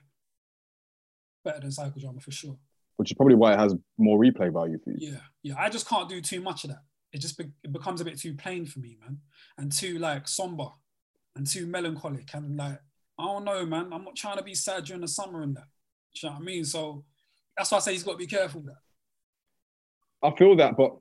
[1.43, 2.58] Better than psychodrama for sure.
[2.97, 4.97] Which is probably why it has more replay value for you.
[5.12, 5.56] Yeah, yeah.
[5.58, 6.84] I just can't do too much of that.
[7.13, 9.19] It just be- it becomes a bit too plain for me, man,
[9.58, 10.67] and too like somber,
[11.36, 12.80] and too melancholic, and like
[13.19, 13.93] I don't know, man.
[13.93, 15.67] I'm not trying to be sad during the summer and that.
[16.15, 16.65] Do you know what I mean?
[16.65, 17.06] So
[17.58, 18.78] that's why I say he's got to be careful that.
[20.28, 20.96] I feel that, but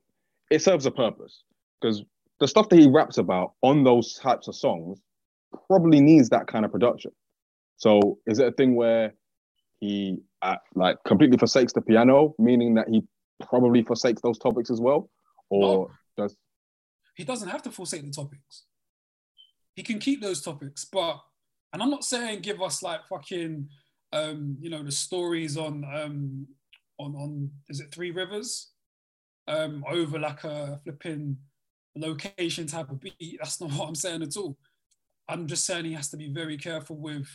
[0.51, 1.43] it serves a purpose
[1.81, 2.03] because
[2.39, 4.99] the stuff that he raps about on those types of songs
[5.67, 7.11] probably needs that kind of production.
[7.77, 9.13] So is it a thing where
[9.79, 13.03] he uh, like completely forsakes the piano, meaning that he
[13.47, 15.09] probably forsakes those topics as well,
[15.49, 16.35] or does
[17.15, 18.63] He doesn't have to forsake the topics.
[19.75, 21.19] He can keep those topics, but
[21.73, 23.67] and I'm not saying give us like fucking
[24.13, 26.47] um, you know, the stories on um
[26.97, 28.71] on on is it Three Rivers?
[29.47, 31.37] Um over like a flipping
[31.95, 33.37] location type of beat.
[33.39, 34.57] That's not what I'm saying at all.
[35.27, 37.27] I'm just saying he has to be very careful with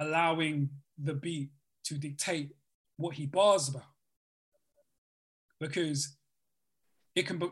[0.00, 1.50] allowing the beat
[1.84, 2.50] to dictate
[2.96, 3.82] what he bars about.
[5.60, 6.16] Because
[7.14, 7.48] it can be,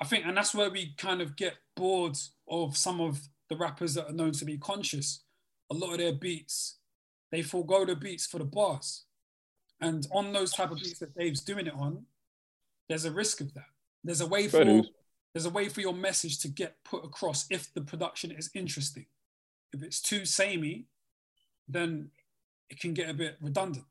[0.00, 2.16] I think, and that's where we kind of get bored
[2.48, 5.24] of some of the rappers that are known to be conscious.
[5.70, 6.78] A lot of their beats,
[7.30, 9.04] they forego the beats for the bars.
[9.80, 12.04] And on those type of beats that Dave's doing it on,
[12.88, 13.68] there's a risk of that.
[14.04, 14.64] There's a way for
[15.32, 19.06] there's a way for your message to get put across if the production is interesting.
[19.72, 20.86] If it's too samey,
[21.68, 22.10] then
[22.68, 23.86] it can get a bit redundant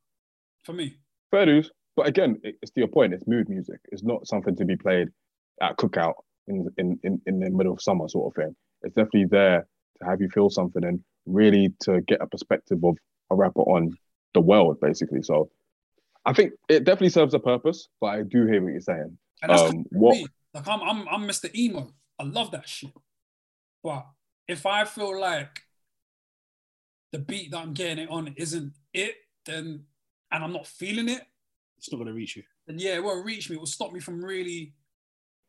[0.63, 0.97] for me.
[1.31, 1.71] fair dues?
[1.95, 3.13] But again, it's to your point.
[3.13, 3.79] It's mood music.
[3.91, 5.09] It's not something to be played
[5.61, 6.15] at cookout
[6.47, 8.55] in in in, in the middle of summer sort of thing.
[8.81, 9.67] It's definitely there
[9.99, 12.97] to have you feel something and really to get a perspective of
[13.31, 13.97] a rapper on
[14.33, 15.21] the world, basically.
[15.21, 15.49] So
[16.25, 17.87] I think it definitely serves a purpose.
[18.01, 19.17] But I do hear what you're saying.
[19.41, 20.27] And that's Um, what- me.
[20.53, 21.53] Like I'm, I'm, I'm Mr.
[21.55, 21.93] Emo.
[22.17, 22.91] I love that shit.
[23.83, 24.07] But
[24.47, 25.61] if I feel like
[27.11, 29.15] the beat that I'm getting it on isn't it,
[29.45, 29.85] then
[30.31, 31.21] and I'm not feeling it,
[31.77, 32.43] It's not going to reach you.
[32.67, 33.55] then yeah, it won't reach me.
[33.55, 34.73] It will stop me from really,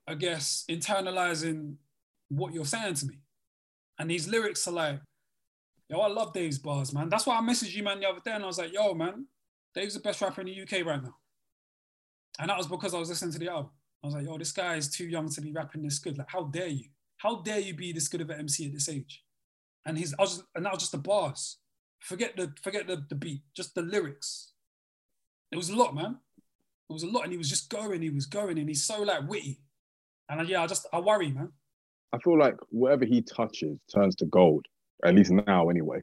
[0.06, 1.76] I guess, internalizing
[2.28, 3.18] what you're saying to me.
[3.98, 5.00] And these lyrics are like,
[5.90, 7.08] yo, I love Dave's bars, man.
[7.08, 9.26] That's why I messaged you, man, the other day, and I was like, yo, man,
[9.74, 11.16] Dave's the best rapper in the UK right now.
[12.38, 13.72] And that was because I was listening to the album.
[14.02, 16.16] I was like, yo, this guy is too young to be rapping this good.
[16.16, 16.86] Like, how dare you?
[17.18, 19.24] How dare you be this good of an MC at this age?
[19.84, 21.58] And he's, I was just, and that was just the bars.
[21.98, 24.52] Forget the, forget the, the beat, just the lyrics.
[25.50, 26.18] It was a lot, man.
[26.88, 29.02] It was a lot, and he was just going, he was going, and he's so
[29.02, 29.60] like witty.
[30.28, 31.52] And I, yeah, I just, I worry, man.
[32.12, 34.66] I feel like whatever he touches turns to gold,
[35.04, 36.00] at least now anyway.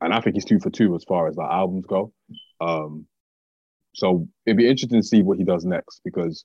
[0.00, 2.12] And I think he's two for two as far as like albums go.
[2.60, 3.06] Um,
[3.94, 6.44] so it'd be interesting to see what he does next because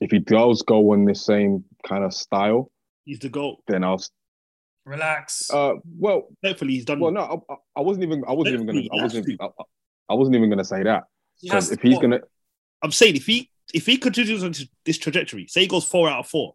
[0.00, 2.70] if he does go on this same kind of style,
[3.04, 3.62] He's the goal.
[3.68, 4.02] then I'll.
[4.84, 5.48] Relax.
[5.50, 6.98] Uh, well, Hopefully, he's done.
[6.98, 8.22] well, no, I, I- I wasn't even.
[8.26, 8.80] I wasn't even gonna.
[8.92, 9.26] I wasn't.
[9.28, 9.64] he I, I-
[10.10, 11.04] I wasn't even gonna say that
[11.40, 12.02] he has because if to he's go.
[12.02, 12.20] gonna,
[12.82, 16.08] I'm saying if he if he continues on this- this trajectory, say he goes four
[16.08, 16.54] out of four,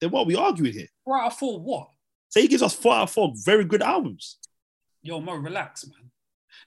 [0.00, 0.86] then what are we arguing here?
[1.06, 1.88] right for what?
[2.34, 4.38] Say he gives us four out of four very good albums.
[5.02, 6.10] Yo, Mo, relax, man.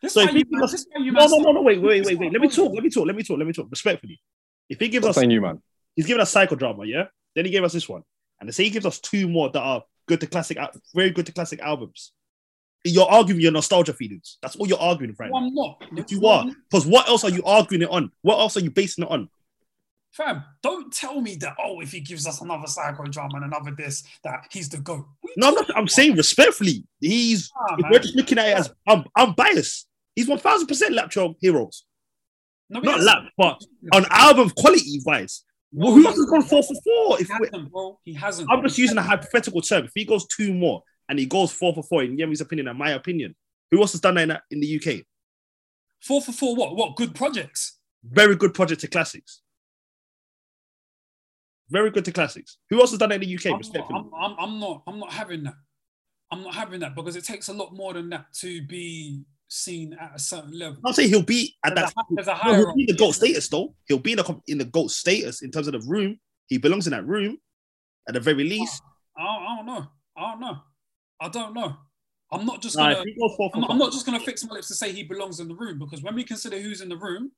[0.01, 1.51] This So is if why he you, man, gives this why you No, no, no,
[1.51, 2.31] no, wait, wait, this wait, wait.
[2.31, 2.71] Let me talk.
[2.73, 3.05] Let me talk.
[3.05, 3.37] Let me talk.
[3.37, 3.67] Let me talk.
[3.69, 4.17] Respectfully,
[4.69, 5.61] if he gives I'm us, saying you, man.
[5.93, 7.07] he's giving us psychodrama, yeah.
[7.35, 8.03] Then he gave us this one,
[8.39, 10.57] and they say he gives us two more that are good to classic,
[10.95, 12.13] very good to classic albums.
[12.85, 14.37] You're arguing your nostalgia feelings.
[14.41, 15.47] That's all you're arguing right No, now.
[15.47, 15.83] I'm not.
[15.97, 18.11] If you No, are, because what else are you arguing it on?
[18.21, 19.27] What else are you basing it on?
[20.11, 24.03] Fam, don't tell me that, oh, if he gives us another psychodrama and another this,
[24.23, 25.05] that he's the GOAT.
[25.37, 25.77] What are you No, I'm not.
[25.77, 27.51] I'm saying respectfully, he's.
[27.55, 29.87] Nah, if we're just looking at it as I'm, I'm biased.
[30.15, 31.85] He's one thousand percent Laptop Heroes,
[32.69, 33.61] No, not lap, but
[33.93, 35.43] on album quality wise.
[35.71, 37.21] No, who has gone four for four?
[37.21, 37.29] If.
[38.03, 38.49] He hasn't.
[38.51, 39.85] I'm just using a hypothetical term.
[39.85, 42.79] If he goes two more and he goes four for four, in Yemi's opinion and
[42.79, 43.35] my opinion,
[43.71, 45.05] who else has done that in, in the UK?
[46.01, 46.55] Four for four.
[46.55, 46.75] What?
[46.75, 46.95] What?
[46.95, 47.77] Good projects.
[48.03, 49.41] Very good project to classics.
[51.69, 52.57] Very good to classics.
[52.69, 53.53] Who else has done that in the UK?
[53.53, 54.83] I'm not, I'm, I'm, I'm not.
[54.87, 55.55] I'm not having that.
[56.31, 59.93] I'm not having that because it takes a lot more than that to be seen
[59.99, 60.81] at a certain level.
[60.85, 61.93] I'll say he'll be at There's that.
[61.97, 62.57] a, there's a No, higher.
[62.57, 63.75] he'll be in the GOAT status though.
[63.87, 66.19] He'll be in the in the GOAT status in terms of the room.
[66.47, 67.37] He belongs in that room
[68.07, 68.81] at the very least.
[69.17, 69.87] I don't, I don't know.
[70.17, 70.57] I don't know.
[71.19, 71.75] I don't know.
[72.31, 72.95] I'm not just gonna.
[72.95, 75.47] goes I'm not, I'm not just gonna fix my lips to say he belongs in
[75.47, 77.31] the room because when we consider who's in the room,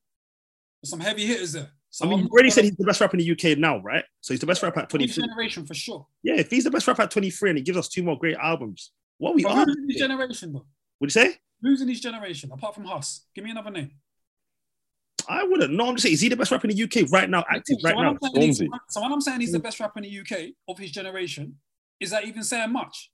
[0.82, 1.72] there's some heavy hitters there.
[1.92, 3.32] So I mean, I'm you not already gonna- said he's the best rapper in the
[3.32, 4.04] UK now, right?
[4.22, 5.24] So he's the best rapper at Each 23.
[5.28, 6.08] generation for sure.
[6.24, 8.38] Yeah, if he's the best rapper at 23 and he gives us two more great
[8.38, 9.66] albums, what we But are?
[9.66, 10.66] who's in his generation though?
[11.00, 11.38] Would you say?
[11.62, 13.26] Who's in his generation apart from Huss?
[13.34, 13.92] Give me another name.
[15.28, 15.74] I wouldn't.
[15.74, 17.78] No, I'm just saying, is he the best rapper in the UK right now, active
[17.80, 18.10] so, right now?
[18.12, 19.64] I'm saying he's, so when I'm saying he's the mm.
[19.64, 21.58] best rapper in the UK of his generation,
[22.00, 23.12] is that even saying much?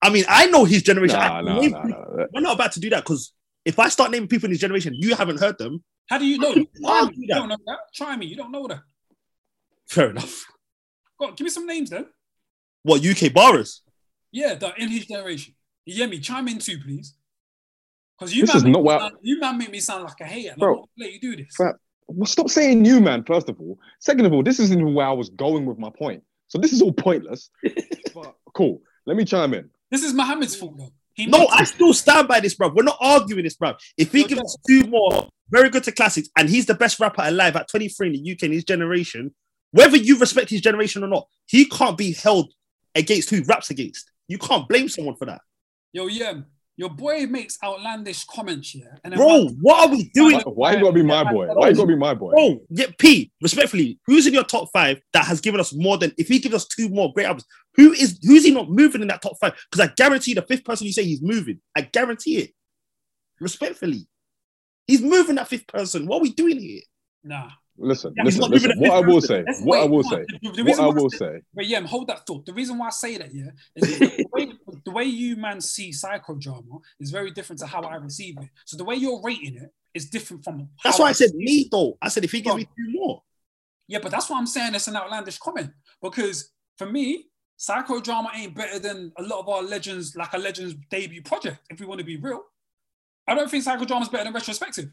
[0.00, 1.18] I mean, I know his generation.
[1.18, 2.26] Nah, I- nah, name- nah, nah.
[2.32, 3.32] We're not about to do that because
[3.68, 5.84] if I start naming people in his generation, you haven't heard them.
[6.08, 6.54] How do you know?
[6.54, 7.16] can Try me.
[7.18, 7.78] You don't know that.
[7.94, 8.26] Try me.
[8.26, 8.80] You don't know that.
[9.88, 10.46] Fair enough.
[11.20, 12.06] Go on, give me some names then.
[12.82, 13.82] What UK borrowers?
[14.32, 15.54] Yeah, that in his generation.
[15.84, 16.18] You hear me?
[16.18, 17.14] Chime in too, please.
[18.18, 20.20] Because you This man is not me what- sound- you man make me sound like
[20.20, 20.50] a hater.
[20.52, 20.72] and Bro.
[20.72, 21.54] I'm not let you do this.
[21.56, 21.74] Fam,
[22.06, 23.78] Well, stop saying you, man, first of all.
[24.00, 26.22] Second of all, this isn't even where I was going with my point.
[26.48, 27.50] So this is all pointless.
[28.14, 28.80] but cool.
[29.04, 29.68] Let me chime in.
[29.90, 30.92] This is Mohammed's fault though.
[31.26, 32.68] No, I still stand by this, bro.
[32.68, 33.74] We're not arguing this, bro.
[33.96, 34.34] If he Okay.
[34.34, 37.68] gives us two more very good to classics and he's the best rapper alive at
[37.68, 39.34] 23 in the UK in his generation,
[39.72, 42.52] whether you respect his generation or not, he can't be held
[42.94, 44.10] against who raps against.
[44.28, 45.40] You can't blame someone for that.
[45.92, 46.34] Yo, yeah,
[46.78, 48.96] your boy makes outlandish comments, here.
[49.02, 50.40] And Bro, one- what are we doing?
[50.40, 51.48] Why you gotta be my boy?
[51.48, 52.30] Why you gotta be my boy?
[52.30, 56.12] Bro, yeah, P, respectfully, who's in your top five that has given us more than
[56.16, 57.46] if he gives us two more great albums?
[57.74, 59.60] Who is who's he not moving in that top five?
[59.68, 61.60] Because I guarantee the fifth person you say he's moving.
[61.76, 62.52] I guarantee it.
[63.40, 64.06] Respectfully.
[64.86, 66.06] He's moving that fifth person.
[66.06, 66.82] What are we doing here?
[67.24, 67.50] nah.
[67.80, 68.72] Listen, Yeah, listen, listen.
[68.78, 70.24] What I will say, Let's what I will say.
[70.42, 71.40] The- the what I will said- say.
[71.54, 72.44] But yeah, hold that thought.
[72.44, 74.52] The reason why I say that, yeah, is the way,
[74.84, 78.48] the way you man see psychodrama is very different to how I receive it.
[78.64, 80.68] So the way you're rating it is different from.
[80.82, 81.96] That's why I said me though.
[82.02, 83.22] I said if he gives me two more.
[83.86, 85.70] Yeah, but that's why I'm saying it's an outlandish comment
[86.02, 87.26] because for me,
[87.58, 91.58] psychodrama ain't better than a lot of our legends, like a legends debut project.
[91.70, 92.42] If we want to be real,
[93.26, 94.90] I don't think psychodrama is better than retrospective.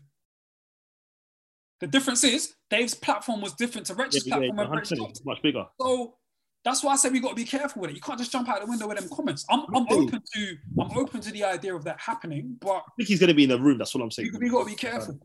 [1.82, 4.68] The difference is Dave's platform was different to Yeah, Retro's yeah, platform.
[4.70, 5.66] 100%, it's much bigger.
[5.80, 6.16] So
[6.64, 7.96] that's why I said we got to be careful with it.
[7.96, 9.46] You can't just jump out the window with them comments.
[9.50, 13.10] I'm, I'm open to I'm open to the idea of that happening, but I think
[13.10, 13.78] he's gonna be in the room.
[13.78, 14.32] That's what I'm saying.
[14.34, 15.20] we, we got to be careful.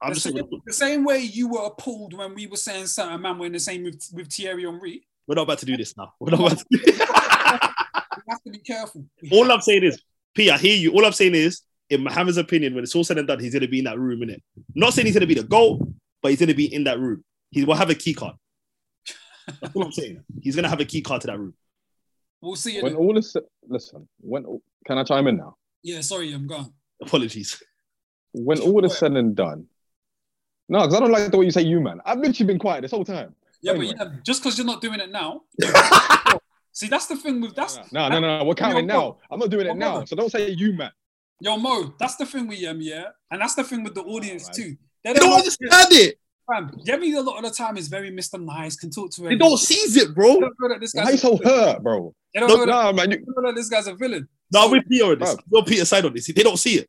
[0.00, 2.86] I'm the, just same, saying the same way you were appalled when we were saying
[2.86, 5.06] certain man were in the same with, with Thierry Henry.
[5.26, 6.12] we're not about to do this now.
[6.20, 9.04] We're not about to We have to be careful.
[9.32, 10.00] All I'm saying is,
[10.34, 10.92] P, I hear you.
[10.92, 13.68] All I'm saying is, in Mohammed's opinion, when it's all said and done, he's gonna
[13.68, 14.40] be in that room, innit?
[14.74, 17.24] Not saying he's gonna be the goal, but he's gonna be in that room.
[17.50, 18.34] He will have a key card.
[19.60, 20.24] That's all I'm saying.
[20.42, 21.54] He's gonna have a key card to that room.
[22.40, 22.80] we'll see.
[22.80, 22.96] When It.
[22.98, 23.36] all is
[23.68, 24.44] listen, when
[24.86, 25.56] can I chime in now?
[25.82, 26.72] Yeah, sorry, I'm gone.
[27.02, 27.62] Apologies.
[28.32, 29.66] When all is said and done.
[30.68, 32.00] No, because I don't like the way you say you, man.
[32.06, 33.34] I've literally been quiet this whole time.
[33.60, 33.94] Yeah, Anyway.
[33.98, 35.42] but yeah, just because you're not doing it now.
[36.72, 38.44] see, that's the thing with that's No, no, no, no.
[38.44, 39.18] We're counting now.
[39.30, 39.90] I'm not doing it Yo, now.
[39.92, 40.06] brother.
[40.06, 40.90] So don't say you, man.
[41.40, 41.94] Yo Mo.
[41.98, 44.54] That's the thing with um yeah, and that's the thing with the audience man.
[44.54, 44.76] too.
[45.02, 46.18] They They don't understand it.
[46.50, 48.38] Fam, Yemi a lot of the time is very Mr.
[48.42, 49.28] Nice, can talk to him.
[49.30, 50.40] They don't seize it, They bro.
[50.40, 52.14] don't know that this Why guy's you so hurt, bro?
[52.34, 53.10] They don't No, know that, no, man.
[53.12, 54.28] You, they don't know that this guy's a villain.
[54.52, 55.34] No, So, with P on this.
[55.34, 55.42] Bro.
[55.48, 56.26] We'll Peter side on this.
[56.26, 56.88] They don't see it.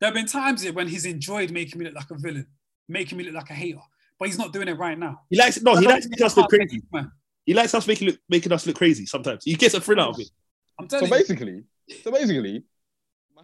[0.00, 2.46] there have been times here when he's enjoyed making me look like a villain,
[2.88, 3.80] making me look like a hater,
[4.20, 5.20] but he's not doing it right now.
[5.30, 5.74] He likes no.
[5.74, 6.80] He likes think making us look crazy.
[6.92, 7.10] man.
[7.44, 9.04] He likes us making look, making us look crazy.
[9.06, 10.28] Sometimes he gets a thrill out of it.
[10.78, 11.18] I'm so telling you.
[11.18, 11.62] basically,
[12.04, 12.62] so basically,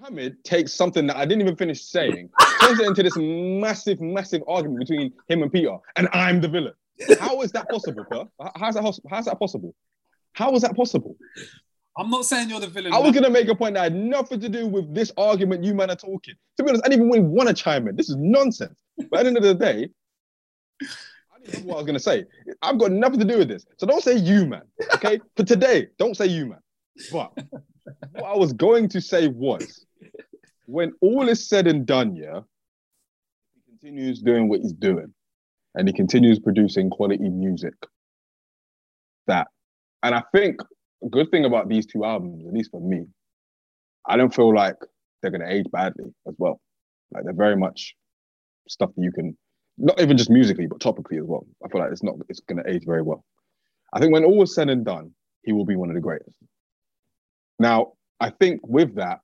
[0.01, 2.31] Mohammed takes something that I didn't even finish saying,
[2.63, 6.73] turns it into this massive, massive argument between him and Peter, and I'm the villain.
[7.19, 8.31] How is that possible, bro?
[8.57, 9.01] How's that?
[9.11, 9.75] How's that possible?
[10.33, 11.17] How is that possible?
[11.99, 12.95] I'm not saying you're the villain.
[12.95, 15.75] I was gonna make a point that had nothing to do with this argument you
[15.75, 16.35] man are talking.
[16.57, 17.95] To be honest, I didn't even really want to chime in.
[17.95, 18.79] This is nonsense.
[19.11, 19.91] But at the end of the day,
[20.81, 22.25] I didn't know what I was gonna say.
[22.63, 23.67] I've got nothing to do with this.
[23.77, 24.63] So don't say you, man.
[24.95, 25.21] Okay?
[25.37, 26.61] For today, don't say you, man.
[27.13, 27.33] But
[28.13, 29.85] what I was going to say was
[30.71, 32.41] when all is said and done, yeah,
[33.55, 35.13] he continues doing what he's doing
[35.75, 37.75] and he continues producing quality music.
[39.27, 39.49] That,
[40.03, 40.61] and I think
[41.05, 43.07] a good thing about these two albums, at least for me,
[44.09, 44.77] I don't feel like
[45.21, 46.61] they're going to age badly as well.
[47.13, 47.95] Like they're very much
[48.69, 49.37] stuff that you can,
[49.77, 51.47] not even just musically, but topically as well.
[51.65, 53.25] I feel like it's not, it's going to age very well.
[53.93, 55.13] I think when all is said and done,
[55.43, 56.37] he will be one of the greatest.
[57.59, 59.21] Now, I think with that,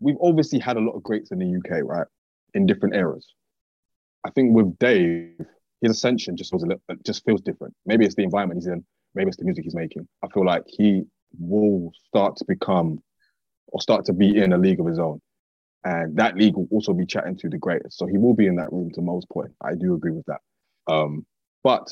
[0.00, 2.06] we've obviously had a lot of greats in the UK, right?
[2.54, 3.26] in different eras.
[4.24, 5.40] I think with Dave,
[5.80, 7.74] his ascension just feels a little, just feels different.
[7.86, 8.84] Maybe it's the environment he's in.
[9.14, 10.06] Maybe it's the music he's making.
[10.22, 11.02] I feel like he
[11.38, 13.02] will start to become
[13.68, 15.20] or start to be in a league of his own.
[15.84, 17.98] And that league will also be chatting to the greatest.
[17.98, 19.52] So he will be in that room to Mo's point.
[19.62, 20.40] I do agree with that.
[20.92, 21.24] Um,
[21.64, 21.86] but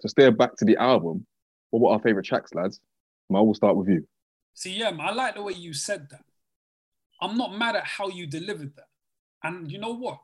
[0.00, 1.26] to stay back to the album,
[1.70, 2.80] what were our favorite tracks, lads?
[3.28, 4.06] Mo, we'll start with you.
[4.54, 6.22] See, yeah, I like the way you said that.
[7.20, 8.88] I'm not mad at how you delivered that.
[9.42, 10.18] And you know what?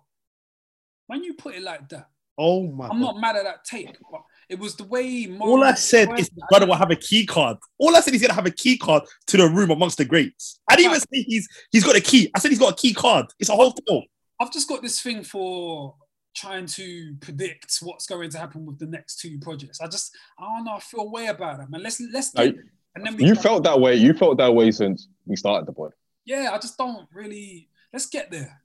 [1.06, 3.14] When you put it like that, Oh my I'm god.
[3.14, 3.94] not mad at that take.
[4.10, 7.26] But it was the way Mo All I said is brother will have a key
[7.26, 7.58] card.
[7.78, 10.04] All I said is he's gonna have a key card to the room amongst the
[10.06, 10.58] greats.
[10.68, 12.30] I didn't even say he's he's got a key.
[12.34, 13.26] I said he's got a key card.
[13.38, 14.06] It's a whole thing.
[14.40, 15.94] I've just got this thing for
[16.34, 19.82] trying to predict what's going to happen with the next two projects.
[19.82, 21.82] I just, I don't know, I feel a way about it, man.
[21.82, 22.64] Let's let's No, do it.
[22.94, 23.94] And then we You felt that way.
[23.96, 25.92] You felt that way since we started the pod.
[26.24, 27.68] Yeah, I just don't really.
[27.92, 28.60] Let's get there.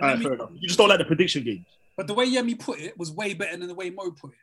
[0.00, 0.50] Fair enough.
[0.54, 1.64] You just don't like the prediction game,
[1.96, 4.36] But the way Yemi put it was way better than the way Mo put it.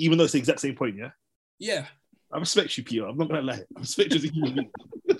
[0.00, 0.96] even though it's the exact same point.
[0.96, 1.10] Yeah,
[1.58, 1.86] Yeah,
[2.32, 3.06] I respect you, Peter.
[3.06, 3.60] I'm not gonna lie.
[3.76, 4.70] I respect you as a human being.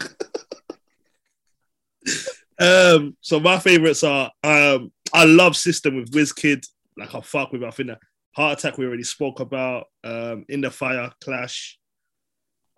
[2.60, 6.66] um, so my favorites are um, I love System with Wizkid.
[6.98, 7.62] Like I fuck with.
[7.62, 7.66] it.
[7.66, 7.98] I think that
[8.32, 9.86] Heart Attack we already spoke about.
[10.02, 11.78] Um, In the Fire, Clash,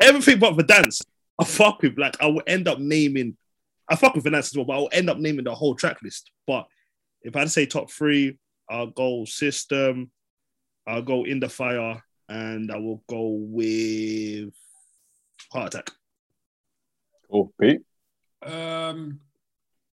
[0.00, 1.00] everything but the dance.
[1.40, 1.96] I fuck with.
[1.98, 3.36] Like I will end up naming.
[3.90, 6.30] I fuck with Finance as well, but I'll end up naming the whole track list.
[6.46, 6.66] But
[7.22, 10.10] if I had to say top three, I'll go System,
[10.86, 14.52] I'll go In the Fire, and I will go with
[15.52, 15.90] Heart Attack.
[17.30, 17.52] Cool.
[17.60, 17.80] Pete?
[18.42, 19.20] um,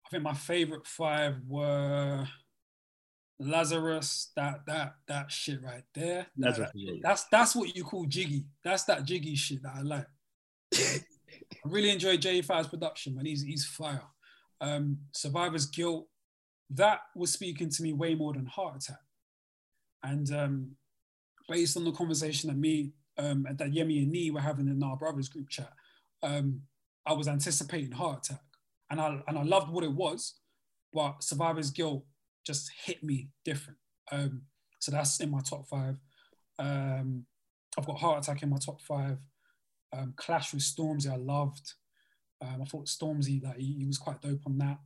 [0.06, 2.26] I think my favorite five were
[3.38, 4.30] Lazarus.
[4.36, 6.26] That that that shit right there.
[6.36, 6.92] That- Lazarus, yeah.
[7.02, 8.44] That's that's what you call jiggy.
[8.62, 10.06] That's that jiggy shit that I like.
[11.64, 13.26] I really enjoy Jae5's production, man.
[13.26, 14.02] He's he's fire.
[14.60, 16.06] Um, Survivor's Guilt,
[16.70, 19.00] that was speaking to me way more than Heart Attack.
[20.02, 20.70] And um,
[21.48, 24.96] based on the conversation that me um, that Yemi and Nee were having in our
[24.96, 25.72] brothers group chat,
[26.22, 26.62] um,
[27.06, 28.42] I was anticipating Heart Attack,
[28.90, 30.34] and I and I loved what it was,
[30.92, 32.04] but Survivor's Guilt
[32.46, 33.78] just hit me different.
[34.12, 34.42] Um,
[34.80, 35.96] so that's in my top five.
[36.58, 37.24] Um,
[37.78, 39.18] I've got Heart Attack in my top five.
[39.96, 41.74] Um, Clash with Stormzy, I loved.
[42.40, 44.78] Um, I thought Stormzy, like he, he was quite dope on that.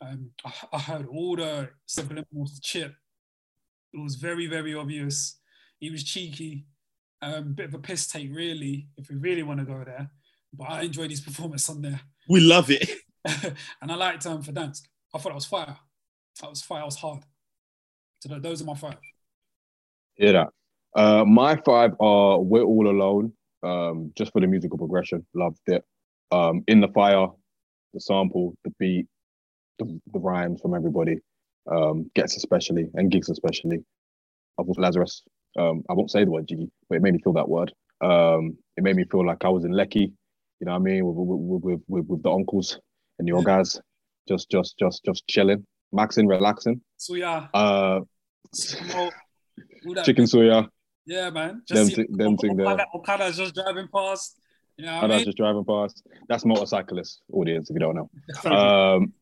[0.00, 2.94] Um, I, I heard all the subliminals to Chip.
[3.92, 5.38] It was very, very obvious.
[5.78, 6.66] He was cheeky.
[7.22, 10.10] Um, bit of a piss take, really, if we really want to go there.
[10.52, 12.00] But I enjoyed his performance on there.
[12.28, 12.88] We love it.
[13.82, 14.82] and I liked um, Verdansk.
[15.14, 15.76] I thought that was fire.
[16.40, 16.80] That was fire.
[16.80, 17.22] That was hard.
[18.20, 18.96] So those are my five.
[20.14, 20.48] Hear that.
[20.94, 23.32] Uh, my five are We're All Alone,
[23.62, 25.26] um, just for the musical progression.
[25.34, 25.84] Loved it.
[26.32, 27.28] Um, In the Fire,
[27.94, 29.06] the sample, the beat,
[29.78, 31.18] the, the rhymes from everybody.
[31.70, 33.78] Um, Ghetts especially, and Giggs especially.
[34.58, 35.22] I thought Lazarus,
[35.58, 37.72] um, I won't say the word jiggy, but it made me feel that word.
[38.00, 40.12] Um, it made me feel like I was in Lekki,
[40.60, 42.78] you know what I mean, with, with, with, with, the uncles
[43.18, 43.78] and the old guys,
[44.28, 46.80] just, just, just, just chilling, maxing, relaxing.
[46.96, 48.00] So yeah, Uh,
[50.04, 50.68] chicken suya,
[51.06, 51.62] Yeah, man.
[51.68, 52.66] Them see them thing there.
[52.66, 54.38] Okada, Okada's just driving past.
[54.76, 55.24] You know I mean?
[55.24, 56.02] just driving past.
[56.28, 58.10] That's motorcyclist audience, if you don't know.
[58.50, 59.12] Um,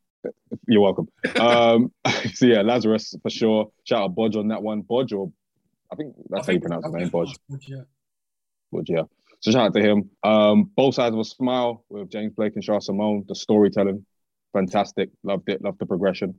[0.66, 1.08] you're welcome.
[1.40, 1.92] Um,
[2.34, 3.70] so yeah, Lazarus for sure.
[3.84, 4.82] Shout out Boj on that one.
[4.82, 5.32] Boj, or
[5.92, 7.34] I think that's how you pronounce his name, Boj.
[7.66, 7.82] Yeah.
[8.72, 9.02] Boj, yeah.
[9.40, 10.10] So shout out to him.
[10.22, 13.24] Um, both sides of a smile with James Blake and Charles Simone.
[13.28, 14.04] The storytelling,
[14.52, 15.10] fantastic.
[15.22, 15.62] Loved it.
[15.62, 16.34] Loved the progression.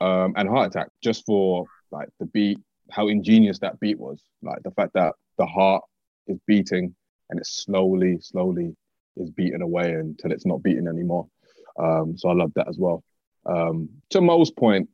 [0.00, 2.58] Um, and Heart Attack, just for like the beat,
[2.90, 4.22] how ingenious that beat was.
[4.42, 5.82] Like the fact that the heart
[6.26, 6.94] is beating
[7.28, 8.74] and it slowly, slowly
[9.16, 11.26] is beaten away until it's not beaten anymore.
[11.78, 13.02] Um, so I love that as well.
[13.46, 14.88] Um, to Mo's point,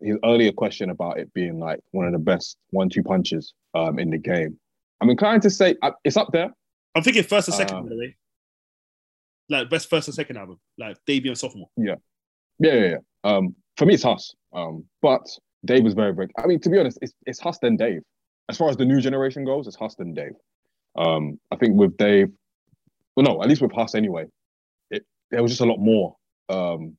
[0.00, 4.10] his earlier question about it being like one of the best one-two punches um, in
[4.10, 4.58] the game.
[5.00, 6.50] I'm inclined to say uh, it's up there.
[6.94, 8.16] I'm thinking first and second, by the way.
[9.48, 11.68] Like best first and second album, like debut and sophomore.
[11.76, 11.96] Yeah,
[12.58, 12.96] yeah, yeah.
[13.24, 14.34] Um, for me, it's Huss.
[14.52, 15.26] Um, but
[15.64, 16.28] Dave was very, very.
[16.38, 18.02] I mean, to be honest, it's it's Huss then Dave.
[18.48, 20.34] As far as the new generation goes, it's Huss then Dave.
[20.96, 22.30] Um, I think with Dave,
[23.16, 24.26] well, no, at least with Huss anyway,
[24.90, 26.16] it there was just a lot more
[26.48, 26.96] um,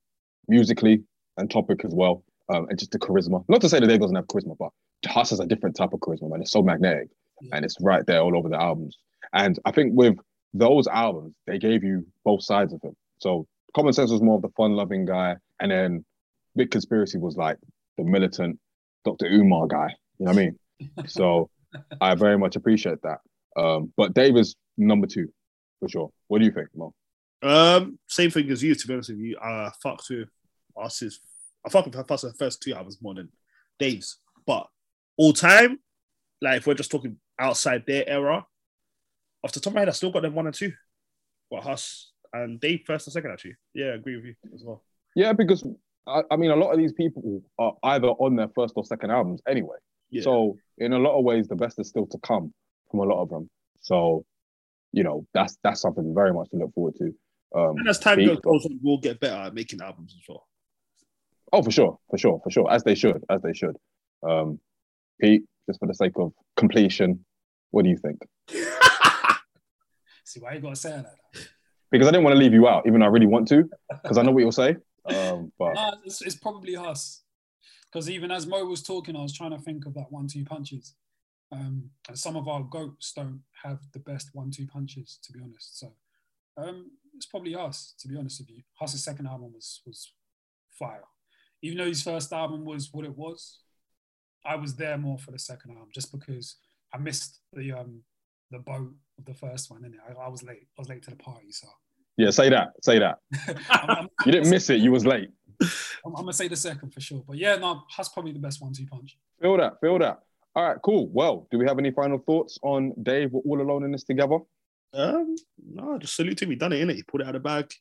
[0.47, 1.03] musically
[1.37, 3.43] and topic as well, um, and just the charisma.
[3.47, 4.71] Not to say that Dave doesn't have charisma, but
[5.05, 6.41] Huss has a different type of charisma, man.
[6.41, 7.09] It's so magnetic,
[7.51, 8.97] and it's right there all over the albums.
[9.33, 10.17] And I think with
[10.53, 12.95] those albums, they gave you both sides of him.
[13.19, 16.05] So Common Sense was more of the fun-loving guy, and then
[16.55, 17.57] Big Conspiracy was like
[17.97, 18.59] the militant
[19.03, 19.27] Dr.
[19.27, 19.93] Umar guy.
[20.19, 20.57] You know what I mean?
[21.07, 21.49] so
[22.01, 23.19] I very much appreciate that.
[23.57, 25.29] Um, but Dave is number two
[25.79, 26.11] for sure.
[26.27, 26.93] What do you think, Mo?
[27.41, 29.37] Um, same thing as you, to be honest with you.
[29.39, 30.29] I fucked with
[30.81, 31.19] us is
[31.65, 33.29] I fuck with Hustle the first two albums more than
[33.79, 34.17] Dave's.
[34.45, 34.67] But
[35.17, 35.79] all time,
[36.41, 38.45] like if we're just talking outside their era,
[39.43, 40.73] off the top of my head, I still got them one and two.
[41.49, 43.55] But Huss and Dave first and second actually.
[43.73, 44.83] Yeah, I agree with you as well.
[45.15, 45.65] Yeah, because
[46.07, 49.11] I, I mean, a lot of these people are either on their first or second
[49.11, 49.77] albums anyway.
[50.09, 50.21] Yeah.
[50.21, 52.53] So in a lot of ways, the best is still to come
[52.91, 53.49] from a lot of them.
[53.81, 54.25] So,
[54.91, 57.13] you know, that's that's something very much to look forward to.
[57.55, 60.47] Um, and as time Pete, goes on, we'll get better at making albums as well.
[61.53, 62.71] Oh, for sure, for sure, for sure.
[62.71, 63.77] As they should, as they should.
[64.27, 64.59] Um,
[65.21, 67.23] Pete, just for the sake of completion,
[67.71, 68.19] what do you think?
[70.23, 71.13] See why you gotta say that?
[71.91, 73.69] Because I didn't want to leave you out, even though I really want to,
[74.03, 74.75] because I know what you'll say.
[75.05, 77.23] Um, but Nah, it's, it's probably us.
[77.91, 80.95] Because even as Mo was talking, I was trying to think of that one-two punches.
[81.51, 85.79] Um, and some of our goats don't have the best one-two punches, to be honest.
[85.79, 85.93] So
[86.57, 88.63] um, it's probably us, to be honest with you.
[88.73, 90.11] Huss's second album was was
[90.71, 91.03] fire.
[91.61, 93.59] Even though his first album was what it was,
[94.45, 96.57] I was there more for the second album just because
[96.93, 98.01] I missed the um
[98.51, 100.67] the boat of the first one, and I, I was late.
[100.77, 101.67] I was late to the party, so
[102.17, 103.19] yeah, say that, say that.
[103.69, 104.79] I'm, I'm- You didn't miss it.
[104.79, 105.29] You was late.
[105.61, 105.69] I'm,
[106.05, 107.23] I'm gonna say the second for sure.
[107.27, 109.17] But yeah, no, Huss probably the best one-two punch.
[109.41, 110.19] Feel that, feel that.
[110.55, 111.07] All right, cool.
[111.11, 113.31] Well, do we have any final thoughts on Dave?
[113.31, 114.39] We're all alone in this together.
[114.93, 115.35] Um,
[115.73, 116.51] no, just salute to him.
[116.51, 116.95] He done it, innit?
[116.95, 117.73] He pulled it out of the bag.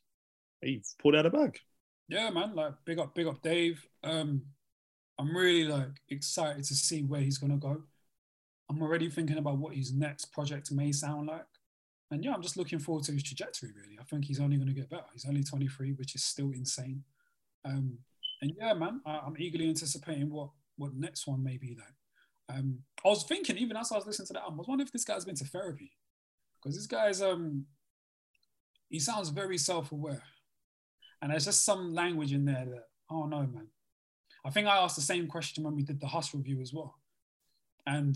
[0.61, 1.57] He pulled it out of the bag.
[2.09, 2.53] Yeah, man.
[2.53, 3.85] Like big up, big up, Dave.
[4.03, 4.41] Um,
[5.17, 7.81] I'm really like excited to see where he's gonna go.
[8.69, 11.45] I'm already thinking about what his next project may sound like,
[12.11, 13.71] and yeah, I'm just looking forward to his trajectory.
[13.75, 15.05] Really, I think he's only gonna get better.
[15.13, 17.03] He's only 23, which is still insane.
[17.63, 17.97] Um,
[18.41, 22.57] and yeah, man, I, I'm eagerly anticipating what what next one may be like.
[22.57, 24.87] Um, I was thinking even as I was listening to that album, I was wondering
[24.87, 25.91] if this guy's been to therapy
[26.65, 27.65] because this guy's um
[28.89, 30.23] he sounds very self-aware
[31.21, 33.67] and there's just some language in there that oh no man
[34.45, 36.95] i think i asked the same question when we did the Huss review as well
[37.85, 38.15] and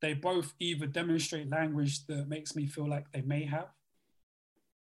[0.00, 3.68] they both either demonstrate language that makes me feel like they may have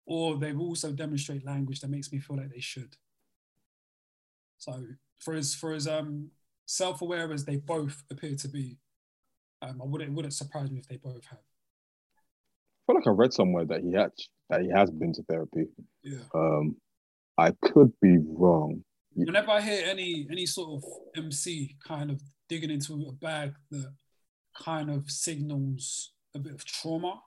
[0.07, 2.97] or they also demonstrate language that makes me feel like they should
[4.59, 4.85] so
[5.19, 6.31] for as for as um
[6.67, 8.79] self-aware as they both appear to be
[9.63, 11.39] um, I wouldn't it wouldn't surprise me if they both have.
[11.39, 14.11] I feel like I read somewhere that he had
[14.51, 15.67] that he has been to therapy.
[16.03, 16.19] Yeah.
[16.35, 16.77] Um,
[17.39, 18.83] I could be wrong.
[19.15, 20.85] Whenever I hear any any sort of
[21.17, 23.93] MC kind of digging into a bag that
[24.55, 27.21] kind of signals a bit of trauma,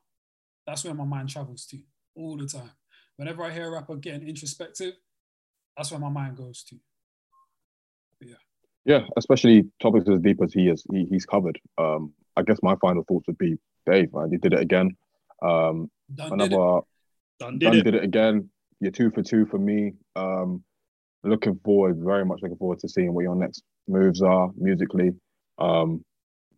[0.65, 1.77] that's where my mind travels to
[2.15, 2.71] all the time.
[3.17, 4.93] Whenever I hear a rapper getting introspective,
[5.77, 6.75] that's where my mind goes to.
[8.21, 8.35] Yeah,
[8.85, 11.59] Yeah, especially topics as deep as he is, he, he's covered.
[11.77, 14.95] Um, I guess my final thoughts would be Dave, man, you did it again.
[15.41, 16.53] Um, Done did it.
[16.53, 16.81] another
[17.39, 17.83] Done done did it.
[17.83, 18.49] did it again.
[18.79, 19.93] You're two for two for me.
[20.15, 20.63] Um,
[21.23, 25.11] looking forward, very much looking forward to seeing what your next moves are musically.
[25.59, 26.03] Um,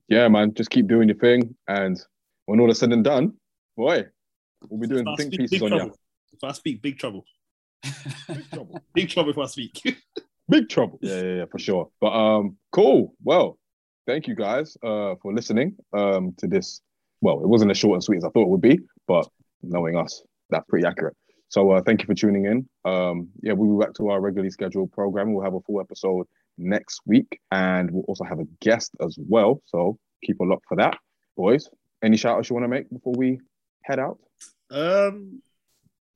[0.08, 2.00] yeah, man, just keep doing your thing, and
[2.46, 3.34] when all is said and done,
[3.76, 4.06] boy,
[4.70, 5.86] we'll be doing If I think speak, pieces big on trouble.
[5.86, 5.94] you.
[6.34, 7.26] If I speak, big trouble.
[8.28, 8.82] Big trouble.
[8.94, 9.98] Big trouble if I speak.
[10.50, 10.98] Big trouble.
[11.02, 11.90] Yeah, yeah, yeah, for sure.
[12.02, 13.14] But um, cool.
[13.24, 13.58] Well,
[14.08, 16.82] thank you guys uh for listening um to this.
[17.22, 19.28] Well, it wasn't as short and sweet as I thought it would be, but
[19.62, 21.16] knowing us, that's pretty accurate.
[21.50, 22.68] So uh, thank you for tuning in.
[22.84, 25.34] Um, yeah, we'll be back to our regularly scheduled program.
[25.34, 26.28] We'll have a full episode
[26.58, 29.62] next week, and we'll also have a guest as well.
[29.66, 30.98] So keep a look for that,
[31.36, 31.70] boys.
[32.04, 33.40] Any shout outs you want to make before we
[33.84, 34.20] head out?
[34.70, 35.42] Um,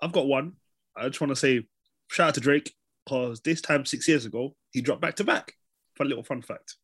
[0.02, 0.54] I've got one.
[0.96, 1.62] I just want to say
[2.10, 2.74] shout out to Drake
[3.06, 5.54] because this time six years ago he dropped back to back.
[5.98, 6.76] Fun little fun fact.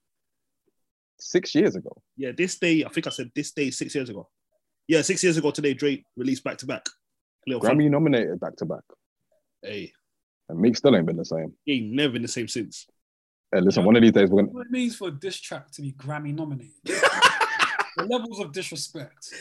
[1.19, 1.91] Six years ago.
[2.15, 4.29] Yeah, this day I think I said this day six years ago.
[4.87, 6.85] Yeah, six years ago today Drake released back to back.
[7.45, 7.77] Little fun.
[7.77, 8.83] Grammy nominated back to back.
[9.61, 9.91] Hey,
[10.49, 11.53] And Meek still ain't been the same.
[11.65, 12.85] he ain't never been the same since.
[13.53, 15.71] Hey, listen, one of these days we're gonna What it means for a diss track
[15.71, 16.73] to be Grammy nominated.
[16.83, 19.33] the levels of disrespect.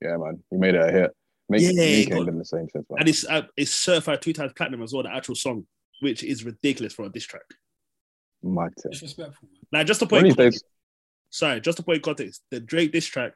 [0.00, 0.42] Yeah, man.
[0.50, 1.10] He made it a hit.
[1.48, 2.86] Meek, Yeah, Meek got- ain't been the same since.
[2.90, 3.00] Man.
[3.00, 5.64] And it's uh, it's certified two times platinum as well, the actual song,
[6.00, 7.42] which is ridiculous for a diss track.
[8.42, 8.90] My tip.
[8.92, 9.60] Disrespectful, man.
[9.80, 10.60] Now, just to point of days,
[11.30, 13.34] sorry, just to put in context, the Drake diss track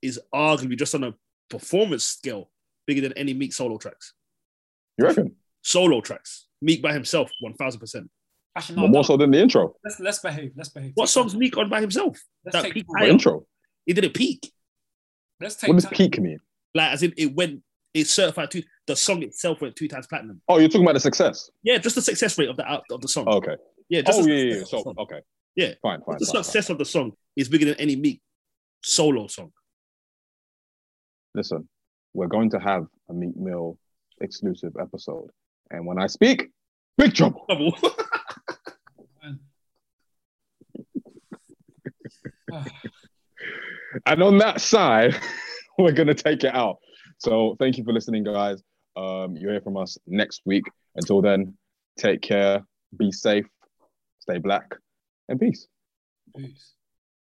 [0.00, 1.14] is arguably just on a
[1.50, 2.50] performance scale
[2.86, 4.14] bigger than any Meek solo tracks.
[4.96, 5.34] you reckon?
[5.62, 6.46] Solo tracks.
[6.62, 8.08] Meek by himself, one thousand percent.
[8.58, 9.74] Actually, no, more so than the intro.
[9.84, 10.52] Let's let's behave.
[10.56, 10.92] Let's behave.
[10.94, 11.38] What song's time.
[11.40, 12.18] Meek on by himself?
[12.44, 13.08] Let's that take peak time.
[13.10, 13.46] Intro?
[13.86, 14.52] He did a peak.
[15.40, 15.92] Let's take What does time.
[15.94, 16.38] peak mean?
[16.74, 17.62] Like as in it went,
[17.94, 18.62] it's certified two.
[18.86, 20.40] The song itself went two times platinum.
[20.48, 21.50] Oh, you're talking about the success.
[21.62, 23.24] Yeah, just the success rate of the out of the song.
[23.28, 23.56] Oh, okay.
[23.88, 24.52] yeah, just Oh, the yeah, yeah, yeah.
[24.60, 24.94] success of So, the song.
[24.98, 25.20] okay.
[25.56, 25.74] Yeah.
[25.82, 26.16] Fine, fine.
[26.18, 26.44] the fine, fine.
[26.44, 28.20] success of the song is bigger than any Meek
[28.82, 29.52] solo song.
[31.34, 31.68] Listen,
[32.14, 33.78] we're going to have a Meek Mill
[34.20, 35.30] exclusive episode.
[35.70, 36.48] And when I speak,
[36.96, 37.44] Big trouble.
[37.48, 37.72] Double.
[39.22, 39.38] Man.
[41.86, 42.30] Ah,
[44.06, 45.16] And on that side,
[45.78, 46.76] we're gonna take it out.
[47.18, 48.62] So thank you for listening, guys.
[48.96, 50.64] Um, you'll hear from us next week.
[50.96, 51.56] Until then,
[51.96, 52.64] take care,
[52.96, 53.46] be safe,
[54.20, 54.74] stay black,
[55.28, 55.66] and peace.
[56.36, 56.74] peace.